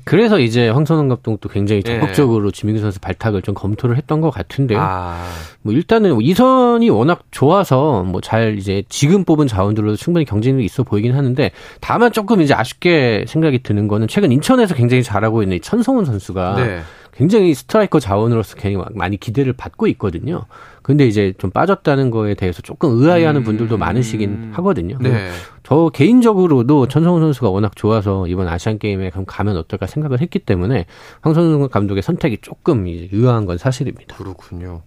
그래서 0.05 0.39
이제 0.39 0.69
황선홍 0.69 1.09
감독도 1.09 1.49
굉장히 1.49 1.83
예. 1.85 1.99
적극적으로 1.99 2.51
네. 2.51 2.57
지민규 2.57 2.81
선수 2.81 3.01
발탁을 3.01 3.43
좀 3.43 3.55
검토를 3.55 3.97
했던 3.97 4.21
것 4.21 4.31
같은데요. 4.31 4.79
아. 4.81 5.21
뭐 5.63 5.75
일단은 5.75 6.13
뭐 6.13 6.21
이선이 6.23 6.89
워낙 6.91 7.25
좋아서 7.31 8.05
뭐 8.05 8.21
잘 8.21 8.59
이제 8.59 8.85
지금 8.89 9.25
뽑은 9.25 9.49
자원들로 9.49 9.97
충분히 9.97 10.25
경쟁력이 10.25 10.65
있어 10.65 10.85
보이긴 10.85 11.15
하는데 11.17 11.51
다만 11.81 12.13
조금 12.13 12.41
이제 12.41 12.55
아쉽게 12.55 13.25
생각이 13.27 13.63
드는 13.63 13.89
거는 13.89 14.07
최근 14.09 14.31
인천에서 14.31 14.75
굉장히 14.75 15.03
잘하고 15.03 15.43
있는 15.43 15.61
천성훈 15.61 16.05
선수가 16.05 16.55
네. 16.57 16.81
굉장히 17.21 17.53
스트라이커 17.53 18.01
자원으로서 18.01 18.57
굉장히 18.57 18.83
많이 18.95 19.19
기대를 19.19 19.53
받고 19.53 19.87
있거든요. 19.89 20.47
근데 20.81 21.07
이제 21.07 21.35
좀 21.37 21.51
빠졌다는 21.51 22.11
거에 22.11 22.33
대해서 22.33 22.63
조금 22.63 22.99
의아해하는 22.99 23.43
음. 23.43 23.45
분들도 23.45 23.77
많으시긴 23.77 24.53
하거든요. 24.55 24.97
네. 25.03 25.29
저 25.63 25.91
개인적으로도 25.93 26.89
천성훈 26.89 27.21
선수가 27.21 27.51
워낙 27.51 27.77
좋아서 27.77 28.27
이번 28.27 28.49
아시안 28.49 28.79
게임에 28.79 29.11
가면 29.27 29.59
어떨까 29.59 29.85
생각을 29.85 30.23
했기 30.23 30.39
때문에 30.39 30.87
황선우 31.21 31.69
감독의 31.69 32.03
선택이 32.03 32.39
조금 32.41 32.87
의아한 32.87 33.45
건 33.45 33.59
사실입니다. 33.59 34.17
그렇군요. 34.17 34.81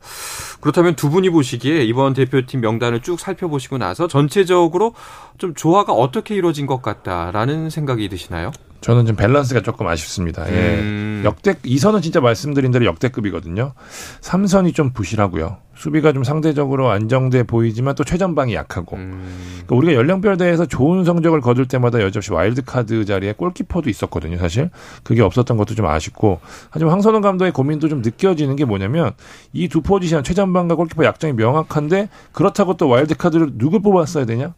그렇다면 0.60 0.96
두 0.96 1.12
분이 1.12 1.30
보시기에 1.30 1.84
이번 1.84 2.16
대표팀 2.16 2.62
명단을 2.62 3.02
쭉 3.02 3.20
살펴보시고 3.20 3.78
나서 3.78 4.08
전체적으로 4.08 4.96
좀 5.38 5.54
조화가 5.54 5.94
어떻게 5.94 6.34
이루어진 6.34 6.66
것 6.66 6.82
같다라는 6.82 7.70
생각이 7.70 8.10
드시나요? 8.10 8.52
저는 8.84 9.06
좀 9.06 9.16
밸런스가 9.16 9.62
조금 9.62 9.88
아쉽습니다. 9.88 10.46
예. 10.52 10.78
음. 10.80 11.22
역대 11.24 11.54
2선은 11.54 12.02
진짜 12.02 12.20
말씀드린 12.20 12.70
대로 12.72 12.84
역대급이거든요. 12.84 13.72
3선이 14.20 14.76
좀 14.76 14.92
부실하고요. 14.92 15.58
수비가 15.74 16.12
좀 16.12 16.26
상대적으로 16.26 16.90
안정돼 16.90 17.44
보이지만 17.44 17.96
또 17.96 18.04
최전방이 18.04 18.54
약하고. 18.54 18.98
음. 18.98 19.24
그러니까 19.66 19.76
우리가 19.78 19.94
연령별 19.94 20.36
대회에서 20.36 20.66
좋은 20.66 21.06
성적을 21.06 21.40
거둘 21.40 21.66
때마다 21.66 22.02
여전히 22.02 22.26
와일드카드 22.30 23.06
자리에 23.06 23.32
골키퍼도 23.34 23.90
있었거든요, 23.90 24.38
사실. 24.38 24.70
그게 25.04 25.22
없었던 25.22 25.56
것도 25.56 25.76
좀 25.76 25.86
아쉽고. 25.86 26.42
하지만 26.70 26.92
황선홍 26.92 27.22
감독의 27.22 27.54
고민도 27.54 27.88
좀 27.88 28.02
느껴지는 28.02 28.58
게 28.58 28.66
뭐냐면 28.66 29.12
이 29.54 29.70
두 29.70 29.82
포지션 29.82 30.26
최전방과 30.26 30.76
골키퍼 30.76 31.06
약점이 31.06 31.34
명확한데 31.34 32.10
그렇다고 32.34 32.76
또 32.76 32.90
와일드카드를 32.90 33.52
누굴 33.58 33.82
뽑았어야 33.82 34.26
되냐? 34.26 34.54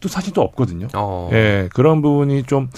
또 0.00 0.08
사실 0.08 0.32
또 0.32 0.42
없거든요. 0.42 0.86
어. 0.94 1.28
예, 1.32 1.68
그런 1.74 2.02
부분이 2.02 2.44
좀 2.44 2.68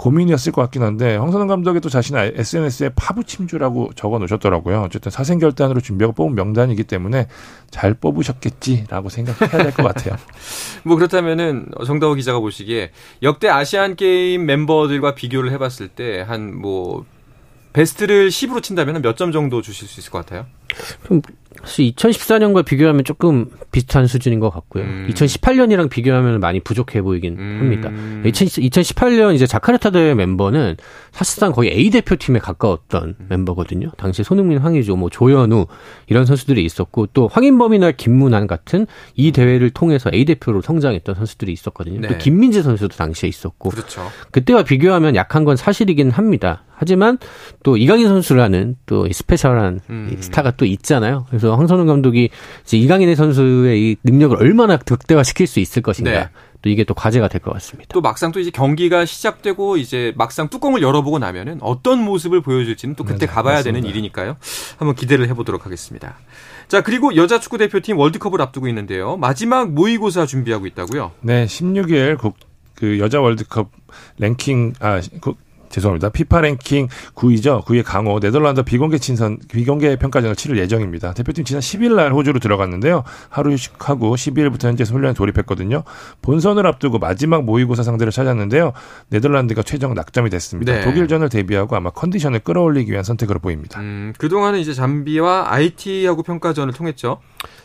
고민이었을 0.00 0.52
것 0.52 0.62
같긴 0.62 0.82
한데 0.82 1.16
황선홍 1.16 1.46
감독이 1.46 1.78
또 1.80 1.90
자신의 1.90 2.32
SNS에 2.36 2.90
파부 2.96 3.24
침주라고 3.24 3.90
적어 3.94 4.18
놓으셨더라고요. 4.18 4.80
어쨌든 4.80 5.10
사생결단으로 5.10 5.80
준비하고 5.82 6.14
뽑은 6.14 6.34
명단이기 6.34 6.84
때문에 6.84 7.28
잘 7.70 7.92
뽑으셨겠지라고 7.92 9.10
생각해야 9.10 9.62
될 9.62 9.72
것 9.72 9.82
같아요. 9.82 10.16
뭐 10.84 10.96
그렇다면은 10.96 11.66
정다호 11.84 12.14
기자가 12.14 12.40
보시기에 12.40 12.92
역대 13.22 13.48
아시안 13.50 13.94
게임 13.94 14.46
멤버들과 14.46 15.14
비교를 15.14 15.52
해봤을 15.52 15.88
때 15.88 16.22
한 16.22 16.54
뭐 16.62 17.04
베스트를 17.74 18.30
10으로 18.30 18.62
친다면 18.62 19.00
몇 19.02 19.16
점 19.16 19.32
정도 19.32 19.60
주실 19.62 19.86
수 19.86 20.00
있을 20.00 20.10
것 20.10 20.24
같아요? 20.24 20.46
좀 21.06 21.20
사실 21.62 21.92
2014년과 21.92 22.64
비교하면 22.64 23.04
조금 23.04 23.46
비슷한 23.70 24.06
수준인 24.06 24.40
것 24.40 24.50
같고요. 24.50 24.84
음. 24.84 25.08
2018년이랑 25.10 25.90
비교하면 25.90 26.40
많이 26.40 26.60
부족해 26.60 27.02
보이긴 27.02 27.36
음. 27.38 27.58
합니다. 27.60 27.90
2018년 28.28 29.34
이제 29.34 29.46
자카르타 29.46 29.90
대회 29.90 30.14
멤버는 30.14 30.76
사실상 31.12 31.52
거의 31.52 31.70
A 31.70 31.90
대표팀에 31.90 32.38
가까웠던 32.38 33.16
음. 33.20 33.26
멤버거든요. 33.28 33.90
당시 33.96 34.22
손흥민, 34.22 34.58
황의조, 34.58 34.96
뭐 34.96 35.10
조현우 35.10 35.66
이런 36.08 36.26
선수들이 36.26 36.64
있었고 36.64 37.06
또 37.12 37.28
황인범이나 37.28 37.92
김문환 37.92 38.46
같은 38.46 38.86
이 39.14 39.32
대회를 39.32 39.70
통해서 39.70 40.10
A 40.12 40.24
대표로 40.24 40.62
성장했던 40.62 41.14
선수들이 41.14 41.52
있었거든요. 41.52 42.00
네. 42.00 42.08
또 42.08 42.18
김민재 42.18 42.62
선수도 42.62 42.96
당시에 42.96 43.28
있었고 43.28 43.70
그렇죠. 43.70 44.02
그때와 44.30 44.64
비교하면 44.64 45.14
약한 45.14 45.44
건 45.44 45.56
사실이긴 45.56 46.10
합니다. 46.10 46.64
하지만 46.80 47.18
또 47.62 47.76
이강인 47.76 48.08
선수라는 48.08 48.76
또 48.86 49.06
스페셜한 49.12 49.80
음. 49.90 50.16
스타가 50.18 50.52
또 50.52 50.64
있잖아요. 50.64 51.26
그래서 51.28 51.54
황선우 51.54 51.84
감독이 51.84 52.30
이제 52.64 52.78
이강인 52.78 53.14
선수의 53.14 53.78
이 53.82 53.96
능력을 54.02 54.34
얼마나 54.34 54.78
극대화시킬 54.78 55.46
수 55.46 55.60
있을 55.60 55.82
것인가. 55.82 56.10
네. 56.10 56.28
또 56.62 56.68
이게 56.70 56.84
또 56.84 56.92
과제가 56.94 57.28
될 57.28 57.40
것 57.42 57.52
같습니다. 57.54 57.88
또 57.92 58.00
막상 58.00 58.32
또 58.32 58.40
이제 58.40 58.50
경기가 58.50 59.04
시작되고 59.06 59.76
이제 59.78 60.12
막상 60.16 60.48
뚜껑을 60.48 60.80
열어보고 60.82 61.18
나면은 61.18 61.58
어떤 61.62 62.02
모습을 62.02 62.40
보여줄지는 62.42 62.94
또 62.96 63.04
그때 63.04 63.20
네, 63.20 63.26
가봐야 63.26 63.56
맞습니다. 63.56 63.76
되는 63.78 63.88
일이니까요. 63.88 64.36
한번 64.78 64.94
기대를 64.94 65.28
해보도록 65.28 65.64
하겠습니다. 65.66 66.16
자 66.68 66.82
그리고 66.82 67.14
여자 67.16 67.40
축구 67.40 67.56
대표팀 67.58 67.98
월드컵을 67.98 68.40
앞두고 68.42 68.68
있는데요. 68.68 69.16
마지막 69.18 69.70
모의고사 69.72 70.24
준비하고 70.26 70.66
있다고요? 70.66 71.12
네, 71.20 71.44
16일 71.46 72.18
그 72.74 72.98
여자 72.98 73.20
월드컵 73.20 73.70
랭킹 74.18 74.74
아 74.80 75.00
죄송합니다. 75.70 76.10
피파 76.10 76.40
랭킹 76.42 76.88
9위죠. 77.14 77.64
9위의 77.64 77.82
강호 77.84 78.20
네덜란드 78.20 78.62
비공개 78.62 78.98
친선 78.98 79.38
비공개 79.50 79.96
평가전을 79.96 80.36
치를 80.36 80.58
예정입니다. 80.58 81.14
대표팀 81.14 81.44
지난 81.44 81.60
10일 81.60 81.94
날 81.94 82.12
호주로 82.12 82.38
들어갔는데요. 82.38 83.04
하루 83.28 83.52
휴식하고 83.52 84.14
12일부터 84.14 84.64
현재 84.64 84.84
훈련에 84.84 85.14
돌입했거든요. 85.14 85.84
본선을 86.22 86.66
앞두고 86.66 86.98
마지막 86.98 87.44
모의고사 87.44 87.82
상대를 87.82 88.12
찾았는데요. 88.12 88.72
네덜란드가 89.08 89.62
최종 89.62 89.94
낙점이 89.94 90.30
됐습니다. 90.30 90.72
네. 90.72 90.80
독일전을 90.82 91.28
대비하고 91.28 91.76
아마 91.76 91.90
컨디션을 91.90 92.40
끌어올리기 92.40 92.90
위한 92.90 93.04
선택으로 93.04 93.38
보입니다. 93.38 93.80
음, 93.80 94.12
그동안은 94.18 94.58
이제 94.58 94.74
잠비와 94.74 95.52
IT하고 95.52 96.22
평가전을 96.22 96.74
통했죠. 96.74 97.20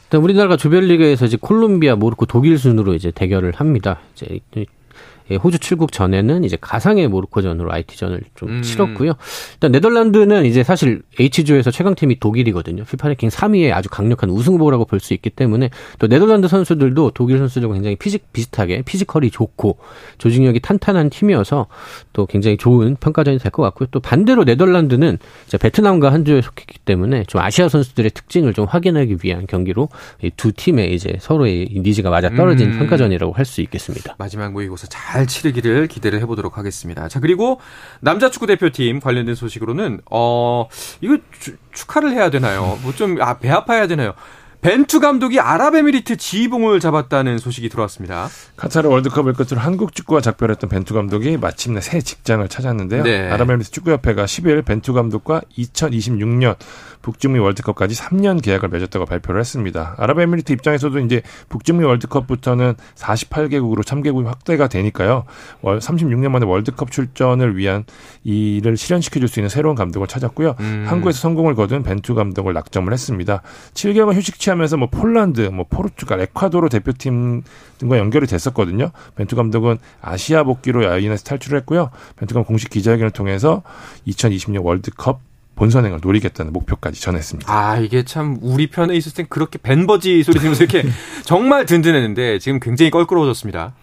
일단 0.06 0.22
우리나라가 0.22 0.56
조별리그에서 0.56 1.26
이제 1.26 1.38
콜롬비아, 1.40 1.96
모로코, 1.96 2.26
독일 2.26 2.60
순으로 2.60 2.94
이제 2.94 3.12
대결을 3.12 3.54
합니다. 3.56 4.00
이제 4.14 4.40
예, 4.58 4.66
호주 5.41 5.58
출국 5.60 5.91
전에는 5.91 6.44
이제 6.44 6.55
가상의 6.62 7.08
모로코전으로 7.08 7.72
IT전을 7.72 8.22
좀 8.36 8.50
음. 8.50 8.62
치렀고요. 8.62 9.13
일단 9.53 9.72
네덜란드는 9.72 10.46
이제 10.46 10.63
사실 10.63 11.01
H조에서 11.20 11.72
최강팀이 11.72 12.20
독일이거든요. 12.20 12.84
피파 12.84 13.08
랭킹 13.08 13.29
3위의 13.29 13.72
아주 13.74 13.89
강력한 13.89 14.29
우승 14.29 14.53
후보라고 14.53 14.86
볼 14.86 15.00
수 15.00 15.13
있기 15.13 15.29
때문에 15.32 15.70
또 16.00 16.08
네덜란드 16.08 16.48
선수들도 16.48 17.12
독일 17.15 17.38
선수들과 17.39 17.74
굉장히 17.74 17.96
피직 17.96 18.32
비슷하게 18.34 18.82
피지컬이 18.84 19.29
좋고 19.32 19.77
조직력이 20.17 20.60
탄탄한 20.60 21.10
팀이어서 21.10 21.67
또 22.13 22.25
굉장히 22.25 22.58
좋은 22.58 22.96
평가전이 23.00 23.39
될 23.39 23.51
것 23.51 23.62
같고요. 23.63 23.88
또 23.91 24.00
반대로 24.00 24.44
네덜란드는 24.44 25.17
이제 25.48 25.58
베트남과 25.58 26.12
한 26.12 26.25
조에 26.25 26.41
속했기 26.41 26.79
때문에 26.86 27.24
좀 27.25 27.39
아시아 27.41 27.70
선수들의 27.70 28.12
특징을 28.12 28.53
좀 28.53 28.65
확인하기 28.65 29.17
위한 29.24 29.48
경기로 29.48 29.89
이두 30.24 30.51
팀의 30.51 30.94
이제 30.94 31.17
서로의 31.22 31.70
니즈가 31.75 32.10
맞아 32.10 32.29
떨어진 32.32 32.74
음. 32.74 32.79
평가전이라고 32.79 33.34
할 33.34 33.46
수 33.46 33.62
있겠습니다. 33.62 34.15
마지막 34.17 34.51
모의고사 34.51 34.88
잘 34.88 35.15
치르기를 35.26 35.88
기대를 35.88 36.20
해보도록 36.22 36.58
하겠습니다. 36.58 37.08
자 37.08 37.20
그리고 37.22 37.62
남자 38.02 38.30
축구 38.30 38.48
대표팀 38.48 39.00
관련된 39.00 39.36
소식으로는 39.36 40.02
어 40.12 40.68
이거 41.02 41.18
주, 41.40 41.56
축하를 41.72 42.12
해야 42.12 42.30
되나요? 42.30 42.78
뭐 42.84 42.92
좀 42.94 43.22
아 43.22 43.40
배 43.40 43.50
아파야 43.50 43.88
되나요? 43.88 44.14
벤투 44.66 45.00
감독이 45.00 45.40
아랍에미리트 45.40 46.18
지휘봉을 46.18 46.80
잡았다는 46.80 47.38
소식이 47.38 47.70
들어왔습니다. 47.70 48.30
카타르 48.56 48.90
월드컵을 48.90 49.34
끝으로 49.34 49.62
한국 49.62 49.94
축구와 49.94 50.22
작별했던 50.22 50.72
벤투 50.72 50.96
감독이 50.96 51.38
마침내 51.38 51.82
새 51.82 52.02
직장을 52.02 52.48
찾았는데요. 52.48 53.04
네. 53.04 53.30
아랍에미리트 53.30 53.70
축구협회가 53.70 54.26
10일 54.26 54.66
벤투 54.66 54.94
감독과 54.94 55.42
2026년 55.56 56.56
북중미 57.04 57.38
월드컵까지 57.38 57.94
3년 57.94 58.42
계약을 58.42 58.70
맺었다고 58.70 59.06
발표를 59.06 59.40
했습니다. 59.40 59.94
아랍에미리트 60.00 60.54
입장에서도 60.54 60.98
이제 60.98 61.22
북중미 61.50 61.86
월드컵부터는 61.86 62.74
48개국으로 62.96 63.86
참개국이 63.86 64.26
확대가 64.28 64.68
되니까요. 64.68 65.26
36년 65.62 66.30
만에 66.30 66.48
월드컵 66.48 66.90
출전을 66.90 67.56
위한 67.56 67.84
이를 68.24 68.78
실현시켜줄 68.78 69.28
수 69.28 69.40
있는 69.40 69.50
새로운 69.50 69.76
감독을 69.76 70.08
찾았고요. 70.08 70.56
음. 70.60 70.86
한국에서 70.88 71.20
성공을 71.20 71.54
거둔 71.54 71.84
벤투 71.84 72.16
감독을 72.16 72.54
낙점을 72.54 72.92
했습니다. 72.92 73.44
7개월 73.76 74.16
휴식 74.16 74.40
취 74.40 74.50
하면서 74.56 74.78
뭐 74.78 74.90
폴란드, 74.90 75.42
뭐 75.42 75.66
포르투갈, 75.70 76.22
에콰도르 76.22 76.70
대표팀 76.70 77.44
등과 77.78 77.98
연결이 77.98 78.26
됐었거든요. 78.28 78.92
벤투 79.16 79.36
감독은 79.36 79.78
아시아 80.02 80.44
복귀로 80.44 80.86
야인에서 80.86 81.24
탈출을 81.24 81.60
했고요. 81.60 81.92
벤투 82.16 82.34
감독 82.34 82.48
공식 82.48 82.70
기자회견을 82.70 83.12
통해서 83.12 83.64
2020년 84.08 84.64
월드컵 84.64 85.20
본선행을 85.56 86.00
노리겠다는 86.02 86.52
목표까지 86.54 87.02
전했습니다. 87.02 87.52
아 87.52 87.78
이게 87.80 88.04
참 88.04 88.38
우리 88.42 88.68
편에 88.68 88.96
있을 88.96 89.14
땐 89.14 89.26
그렇게 89.30 89.58
벤버지 89.58 90.24
소리 90.24 90.40
들으면서 90.40 90.64
이렇게 90.66 90.88
정말 91.24 91.66
든든했는데 91.66 92.40
지금 92.40 92.60
굉장히 92.60 92.92
껄끄러워졌습니다. 92.92 93.74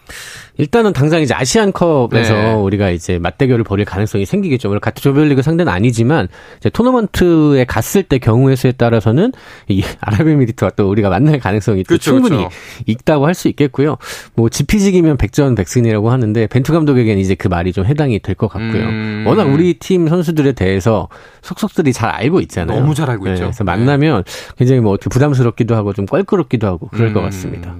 일단은 0.58 0.92
당장 0.92 1.22
이제 1.22 1.32
아시안컵에서 1.32 2.34
네. 2.34 2.52
우리가 2.52 2.90
이제 2.90 3.18
맞대결을 3.18 3.64
벌일 3.64 3.86
가능성이 3.86 4.26
생기겠죠. 4.26 4.68
물론 4.68 4.80
같은 4.80 5.00
조별리그 5.00 5.40
상대는 5.40 5.72
아니지만 5.72 6.28
이제 6.58 6.68
토너먼트에 6.68 7.64
갔을 7.64 8.02
때 8.02 8.18
경우의 8.18 8.56
수에 8.56 8.72
따라서는 8.72 9.32
이 9.68 9.82
아랍에미리트와 10.00 10.72
또 10.76 10.90
우리가 10.90 11.08
만날 11.08 11.38
가능성이 11.38 11.84
그렇죠, 11.84 12.10
충분히 12.12 12.36
그렇죠. 12.36 12.50
있다고 12.86 13.26
할 13.26 13.32
수 13.32 13.48
있겠고요. 13.48 13.96
뭐 14.34 14.50
지피지기면 14.50 15.16
백전 15.16 15.54
백승이라고 15.54 16.10
하는데 16.10 16.46
벤투 16.46 16.70
감독에게는 16.74 17.18
이제 17.18 17.34
그 17.34 17.48
말이 17.48 17.72
좀 17.72 17.86
해당이 17.86 18.18
될 18.18 18.34
것 18.34 18.48
같고요. 18.48 18.84
음. 18.84 19.24
워낙 19.26 19.44
우리 19.44 19.74
팀 19.74 20.06
선수들에 20.06 20.52
대해서 20.52 21.08
속 21.40 21.58
속들이 21.62 21.92
잘 21.92 22.10
알고 22.10 22.40
있잖아요. 22.40 22.80
너무 22.80 22.94
잘 22.94 23.08
알고 23.08 23.26
네, 23.26 23.32
있죠. 23.32 23.44
그래서 23.44 23.64
만나면 23.64 24.24
굉장히 24.56 24.80
뭐 24.80 24.96
부담스럽기도 24.96 25.76
하고 25.76 25.92
좀 25.92 26.06
껄끄럽기도 26.06 26.66
하고 26.66 26.88
그럴 26.88 27.08
음. 27.08 27.14
것 27.14 27.20
같습니다. 27.22 27.76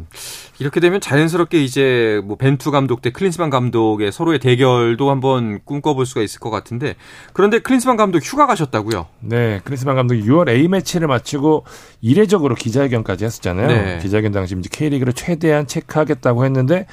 이렇게 0.59 0.79
되면 0.79 1.01
자연스럽게 1.01 1.63
이제 1.63 2.21
뭐 2.25 2.37
벤투 2.37 2.71
감독 2.71 3.03
대 3.03 3.11
클린스만 3.11 3.51
감독의 3.51 4.13
서로의 4.13 4.39
대결도 4.39 5.11
한번 5.11 5.59
꿈꿔볼 5.65 6.07
수가 6.07 6.23
있을 6.23 6.39
것 6.39 6.51
같은데 6.51 6.95
그런데 7.33 7.59
클린스만 7.59 7.97
감독 7.97 8.23
휴가 8.23 8.47
가셨다고요? 8.47 9.07
네, 9.21 9.61
클린스만 9.65 9.97
감독이 9.97 10.23
6월 10.23 10.49
A 10.49 10.69
매치를 10.69 11.09
마치고 11.09 11.65
이례적으로 12.01 12.55
기자회견까지 12.55 13.25
했었잖아요. 13.25 13.67
네. 13.67 13.99
기자회견 14.01 14.31
당시 14.31 14.55
이제 14.57 14.69
K리그를 14.71 15.15
최대한 15.15 15.67
체크하겠다고 15.67 16.45
했는데 16.45 16.87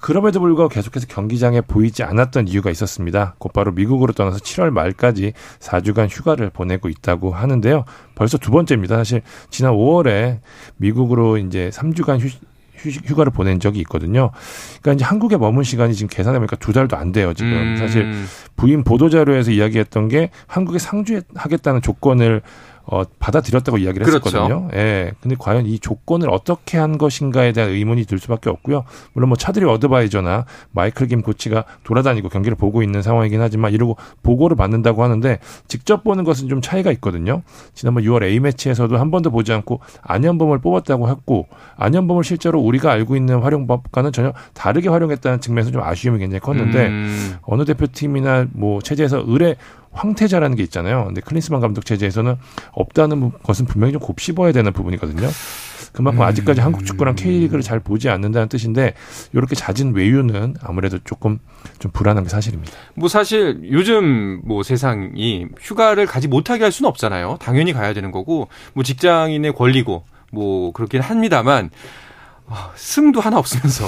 그럼에도 0.00 0.40
불구하고 0.40 0.68
계속해서 0.68 1.06
경기장에 1.06 1.60
보이지 1.60 2.02
않았던 2.02 2.48
이유가 2.48 2.70
있었습니다. 2.70 3.34
곧바로 3.38 3.72
미국으로 3.72 4.12
떠나서 4.12 4.38
7월 4.38 4.70
말까지 4.70 5.32
4주간 5.60 6.08
휴가를 6.10 6.50
보내고 6.50 6.88
있다고 6.88 7.32
하는데요. 7.32 7.84
벌써 8.14 8.38
두 8.38 8.50
번째입니다. 8.50 8.96
사실 8.96 9.22
지난 9.50 9.72
5월에 9.72 10.40
미국으로 10.76 11.38
이제 11.38 11.70
3주간 11.72 12.18
휴, 12.20 12.28
휴식 12.76 13.08
휴가를 13.08 13.30
보낸 13.30 13.60
적이 13.60 13.80
있거든요. 13.80 14.30
그러니까 14.80 14.92
이제 14.94 15.04
한국에 15.04 15.36
머문 15.36 15.64
시간이 15.64 15.94
지금 15.94 16.08
계산해 16.08 16.38
보니까 16.38 16.56
두 16.56 16.72
달도 16.72 16.96
안 16.96 17.12
돼요, 17.12 17.34
지금. 17.34 17.52
음. 17.52 17.76
사실 17.76 18.10
부인 18.56 18.84
보도 18.84 19.10
자료에서 19.10 19.50
이야기했던 19.50 20.08
게 20.08 20.30
한국에 20.46 20.78
상주하겠다는 20.78 21.82
조건을 21.82 22.42
어, 22.90 23.04
받아들였다고 23.20 23.78
이야기를 23.78 24.04
그렇죠. 24.04 24.26
했었거든요. 24.26 24.68
예. 24.74 25.12
근데 25.20 25.36
과연 25.38 25.66
이 25.66 25.78
조건을 25.78 26.28
어떻게 26.28 26.76
한 26.76 26.98
것인가에 26.98 27.52
대한 27.52 27.70
의문이 27.70 28.04
들 28.04 28.18
수밖에 28.18 28.50
없고요. 28.50 28.82
물론 29.12 29.28
뭐 29.28 29.36
차들이 29.36 29.64
어드바이저나 29.64 30.44
마이클 30.72 31.06
김 31.06 31.22
코치가 31.22 31.64
돌아다니고 31.84 32.28
경기를 32.28 32.56
보고 32.56 32.82
있는 32.82 33.00
상황이긴 33.00 33.40
하지만 33.40 33.72
이러고 33.72 33.96
보고를 34.24 34.56
받는다고 34.56 35.04
하는데 35.04 35.38
직접 35.68 36.02
보는 36.02 36.24
것은 36.24 36.48
좀 36.48 36.60
차이가 36.60 36.90
있거든요. 36.92 37.42
지난번 37.74 38.02
6월 38.02 38.24
A 38.24 38.40
매치에서도 38.40 38.96
한 38.98 39.12
번도 39.12 39.30
보지 39.30 39.52
않고 39.52 39.78
안현범을 40.02 40.58
뽑았다고 40.58 41.08
했고 41.08 41.46
안현범을 41.76 42.24
실제로 42.24 42.60
우리가 42.60 42.90
알고 42.90 43.14
있는 43.14 43.38
활용법과는 43.38 44.10
전혀 44.10 44.32
다르게 44.52 44.88
활용했다는 44.88 45.40
측면에서 45.40 45.70
좀 45.70 45.82
아쉬움이 45.82 46.18
굉장히 46.18 46.40
컸는데 46.40 46.88
음. 46.88 47.34
어느 47.42 47.64
대표팀이나 47.64 48.48
뭐 48.52 48.80
체제에서 48.82 49.22
의뢰 49.24 49.54
황태자라는 49.92 50.56
게 50.56 50.62
있잖아요. 50.62 51.04
근데 51.06 51.20
클린스만 51.20 51.60
감독 51.60 51.84
체제에서는 51.84 52.36
없다는 52.72 53.32
것은 53.42 53.66
분명히 53.66 53.92
좀 53.92 54.00
곱씹어야 54.00 54.52
되는 54.52 54.72
부분이거든요. 54.72 55.28
그만큼 55.92 56.20
음. 56.20 56.26
아직까지 56.26 56.60
한국 56.60 56.86
축구랑 56.86 57.16
K리그를 57.16 57.62
잘 57.62 57.80
보지 57.80 58.08
않는다는 58.08 58.48
뜻인데 58.48 58.94
이렇게 59.32 59.54
잦은 59.54 59.94
외유는 59.94 60.54
아무래도 60.62 60.98
조금 61.04 61.38
좀 61.78 61.90
불안한 61.90 62.24
게 62.24 62.30
사실입니다. 62.30 62.72
뭐 62.94 63.08
사실 63.08 63.60
요즘 63.72 64.40
뭐 64.44 64.62
세상이 64.62 65.46
휴가를 65.60 66.06
가지 66.06 66.28
못하게 66.28 66.62
할 66.62 66.72
수는 66.72 66.88
없잖아요. 66.88 67.38
당연히 67.40 67.72
가야 67.72 67.92
되는 67.92 68.12
거고 68.12 68.48
뭐 68.72 68.84
직장인의 68.84 69.54
권리고 69.54 70.04
뭐 70.30 70.72
그렇긴 70.72 71.00
합니다만 71.00 71.70
어, 72.46 72.72
승도 72.74 73.20
하나 73.20 73.38
없으면서 73.38 73.84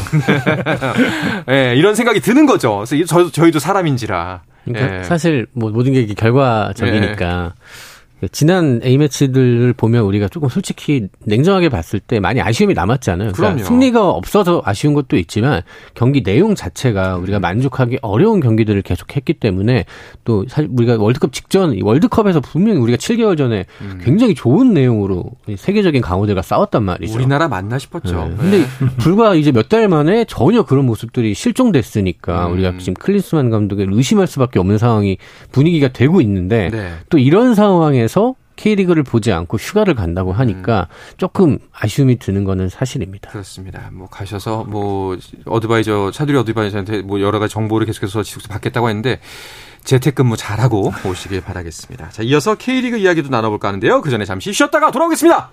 네, 1.47 1.75
이런 1.77 1.95
생각이 1.95 2.21
드는 2.21 2.47
거죠. 2.47 2.85
그래서 2.87 3.05
저, 3.07 3.31
저희도 3.31 3.59
사람인지라. 3.59 4.43
그러니까 4.64 4.98
예. 4.98 5.03
사실 5.05 5.46
뭐 5.53 5.70
모든 5.70 5.92
게 5.92 6.07
결과적이니까 6.07 7.55
예. 7.57 7.62
지난 8.31 8.81
A 8.85 8.99
매치들을 8.99 9.73
보면 9.73 10.05
우리가 10.05 10.29
조금 10.29 10.49
솔직히 10.49 11.09
냉정하게 11.25 11.69
봤을 11.69 11.99
때 11.99 12.21
많이 12.21 12.41
아쉬움이 12.41 12.75
남았잖아요. 12.75 13.33
그러니까 13.33 13.65
승리가 13.65 14.09
없어서 14.09 14.63
아쉬운 14.65 14.95
것도 14.95 15.17
있지만 15.17 15.63
경기 15.95 16.23
내용 16.23 16.55
자체가 16.55 17.17
우리가 17.17 17.41
만족하기 17.41 17.99
어려운 18.03 18.39
경기들을 18.41 18.81
계속 18.83 19.17
했기 19.17 19.33
때문에 19.33 19.87
또 20.25 20.45
사실 20.49 20.71
우리가 20.73 20.99
월드컵 20.99 21.33
직전 21.33 21.77
월드컵에서 21.83 22.41
분명히 22.41 22.79
우리가 22.79 22.97
7개월 22.99 23.37
전에 23.37 23.65
음. 23.81 24.01
굉장히 24.05 24.35
좋은 24.37 24.73
내용으로 24.73 25.25
세계적인 25.57 26.01
강호들과 26.03 26.43
싸웠단 26.43 26.85
말이죠. 26.85 27.15
우리나라 27.15 27.49
맞나 27.49 27.79
싶었죠. 27.79 28.29
네. 28.29 28.37
근데 28.39 28.65
불과 28.99 29.35
이제 29.35 29.51
몇 29.51 29.73
달 29.73 29.89
만에 29.89 30.27
전혀 30.27 30.65
그런 30.65 30.85
모습들이 30.85 31.33
실종됐으니까 31.33 32.49
음. 32.49 32.53
우리가 32.53 32.75
지금 32.77 32.93
클린스만 32.93 33.49
감독을 33.49 33.89
의심할 33.91 34.27
수밖에 34.27 34.59
없는 34.59 34.77
상황이 34.77 35.17
분위기가 35.51 35.89
되고 35.89 36.21
있는데 36.21 36.69
네. 36.71 36.91
또 37.09 37.17
이런 37.17 37.55
상황에서 37.55 38.12
해서 38.12 38.35
K리그를 38.57 39.03
보지 39.03 39.33
않고 39.33 39.57
휴가를 39.57 39.94
간다고 39.94 40.33
하니까 40.33 40.88
음. 40.90 41.14
조금 41.16 41.59
아쉬움이 41.72 42.18
드는 42.18 42.44
거는 42.44 42.68
사실입니다. 42.68 43.31
그렇습니다. 43.31 43.88
뭐 43.90 44.07
가셔서 44.09 44.64
뭐 44.64 45.16
어드바이저 45.46 46.11
차두리 46.12 46.37
어드바이저한테 46.37 47.01
뭐 47.03 47.20
여러 47.22 47.38
가지 47.38 47.55
정보를 47.55 47.87
계속해서 47.87 48.22
받겠다고 48.51 48.90
했는데 48.90 49.20
재택근무 49.85 50.37
잘하고 50.37 50.92
오시길 51.07 51.40
바라겠습니다. 51.40 52.11
자, 52.11 52.22
이어서 52.22 52.55
K리그 52.55 52.98
이야기도 52.98 53.31
나눠볼까 53.31 53.68
하는데요. 53.68 54.03
그 54.03 54.11
전에 54.11 54.27
잠시 54.27 54.53
쉬었다가 54.53 54.90
돌아오겠습니다. 54.90 55.51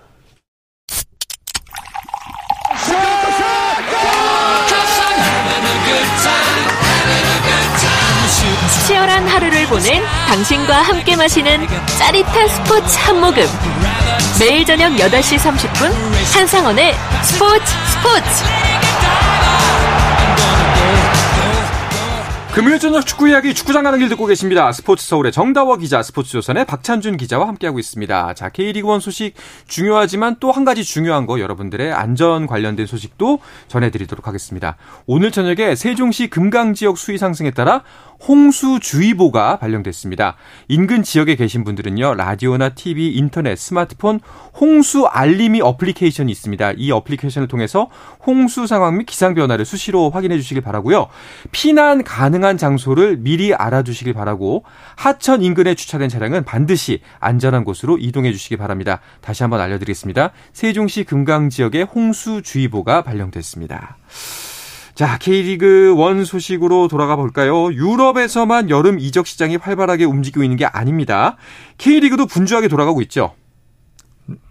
치열한 8.90 9.28
하루를 9.28 9.66
보낸 9.68 10.02
당신과 10.26 10.82
함께 10.82 11.14
마시는 11.14 11.64
짜릿한 11.96 12.48
스포츠 12.48 12.98
한 12.98 13.20
모금. 13.20 13.44
매일 14.40 14.64
저녁 14.64 14.90
8시 14.94 15.38
30분 15.38 15.92
한상원의 16.34 16.92
스포츠 17.22 17.64
스포츠. 17.92 18.44
금요일 22.52 22.80
저녁 22.80 23.06
축구 23.06 23.28
이야기 23.28 23.54
축구장 23.54 23.84
가는 23.84 23.96
길 24.00 24.08
듣고 24.08 24.26
계십니다. 24.26 24.72
스포츠 24.72 25.06
서울의 25.06 25.30
정다워 25.30 25.76
기자, 25.76 26.02
스포츠 26.02 26.32
조선의 26.32 26.64
박찬준 26.64 27.16
기자와 27.16 27.46
함께하고 27.46 27.78
있습니다. 27.78 28.34
자, 28.34 28.48
K리그1 28.48 28.98
소식 29.00 29.34
중요하지만 29.68 30.34
또 30.40 30.50
한 30.50 30.64
가지 30.64 30.82
중요한 30.82 31.26
거 31.26 31.38
여러분들의 31.38 31.92
안전 31.92 32.48
관련된 32.48 32.86
소식도 32.86 33.38
전해드리도록 33.68 34.26
하겠습니다. 34.26 34.76
오늘 35.06 35.30
저녁에 35.30 35.76
세종시 35.76 36.26
금강 36.26 36.74
지역 36.74 36.98
수위 36.98 37.18
상승에 37.18 37.52
따라 37.52 37.84
홍수주의보가 38.26 39.58
발령됐습니다. 39.58 40.36
인근 40.68 41.02
지역에 41.02 41.36
계신 41.36 41.64
분들은요, 41.64 42.14
라디오나 42.14 42.70
TV, 42.70 43.14
인터넷, 43.14 43.56
스마트폰 43.56 44.20
홍수 44.60 45.06
알리미 45.06 45.60
어플리케이션이 45.62 46.30
있습니다. 46.30 46.72
이 46.76 46.90
어플리케이션을 46.90 47.48
통해서 47.48 47.88
홍수 48.26 48.66
상황 48.66 48.98
및 48.98 49.04
기상 49.04 49.34
변화를 49.34 49.64
수시로 49.64 50.10
확인해 50.10 50.36
주시길 50.36 50.62
바라고요. 50.62 51.08
피난 51.50 52.04
가능한 52.04 52.58
장소를 52.58 53.16
미리 53.18 53.54
알아두시길 53.54 54.12
바라고 54.12 54.64
하천 54.96 55.42
인근에 55.42 55.74
주차된 55.74 56.08
차량은 56.08 56.44
반드시 56.44 57.00
안전한 57.18 57.64
곳으로 57.64 57.98
이동해 57.98 58.32
주시기 58.32 58.56
바랍니다. 58.56 59.00
다시 59.20 59.42
한번 59.42 59.60
알려드리겠습니다. 59.60 60.32
세종시 60.52 61.04
금강 61.04 61.48
지역에 61.50 61.82
홍수주의보가 61.82 63.02
발령됐습니다. 63.02 63.96
자, 65.00 65.16
K리그 65.16 65.96
1 65.96 66.26
소식으로 66.26 66.86
돌아가 66.86 67.16
볼까요? 67.16 67.72
유럽에서만 67.72 68.68
여름 68.68 68.98
이적 68.98 69.26
시장이 69.26 69.56
활발하게 69.56 70.04
움직이고 70.04 70.42
있는 70.42 70.58
게 70.58 70.66
아닙니다. 70.66 71.38
K리그도 71.78 72.26
분주하게 72.26 72.68
돌아가고 72.68 73.00
있죠. 73.00 73.32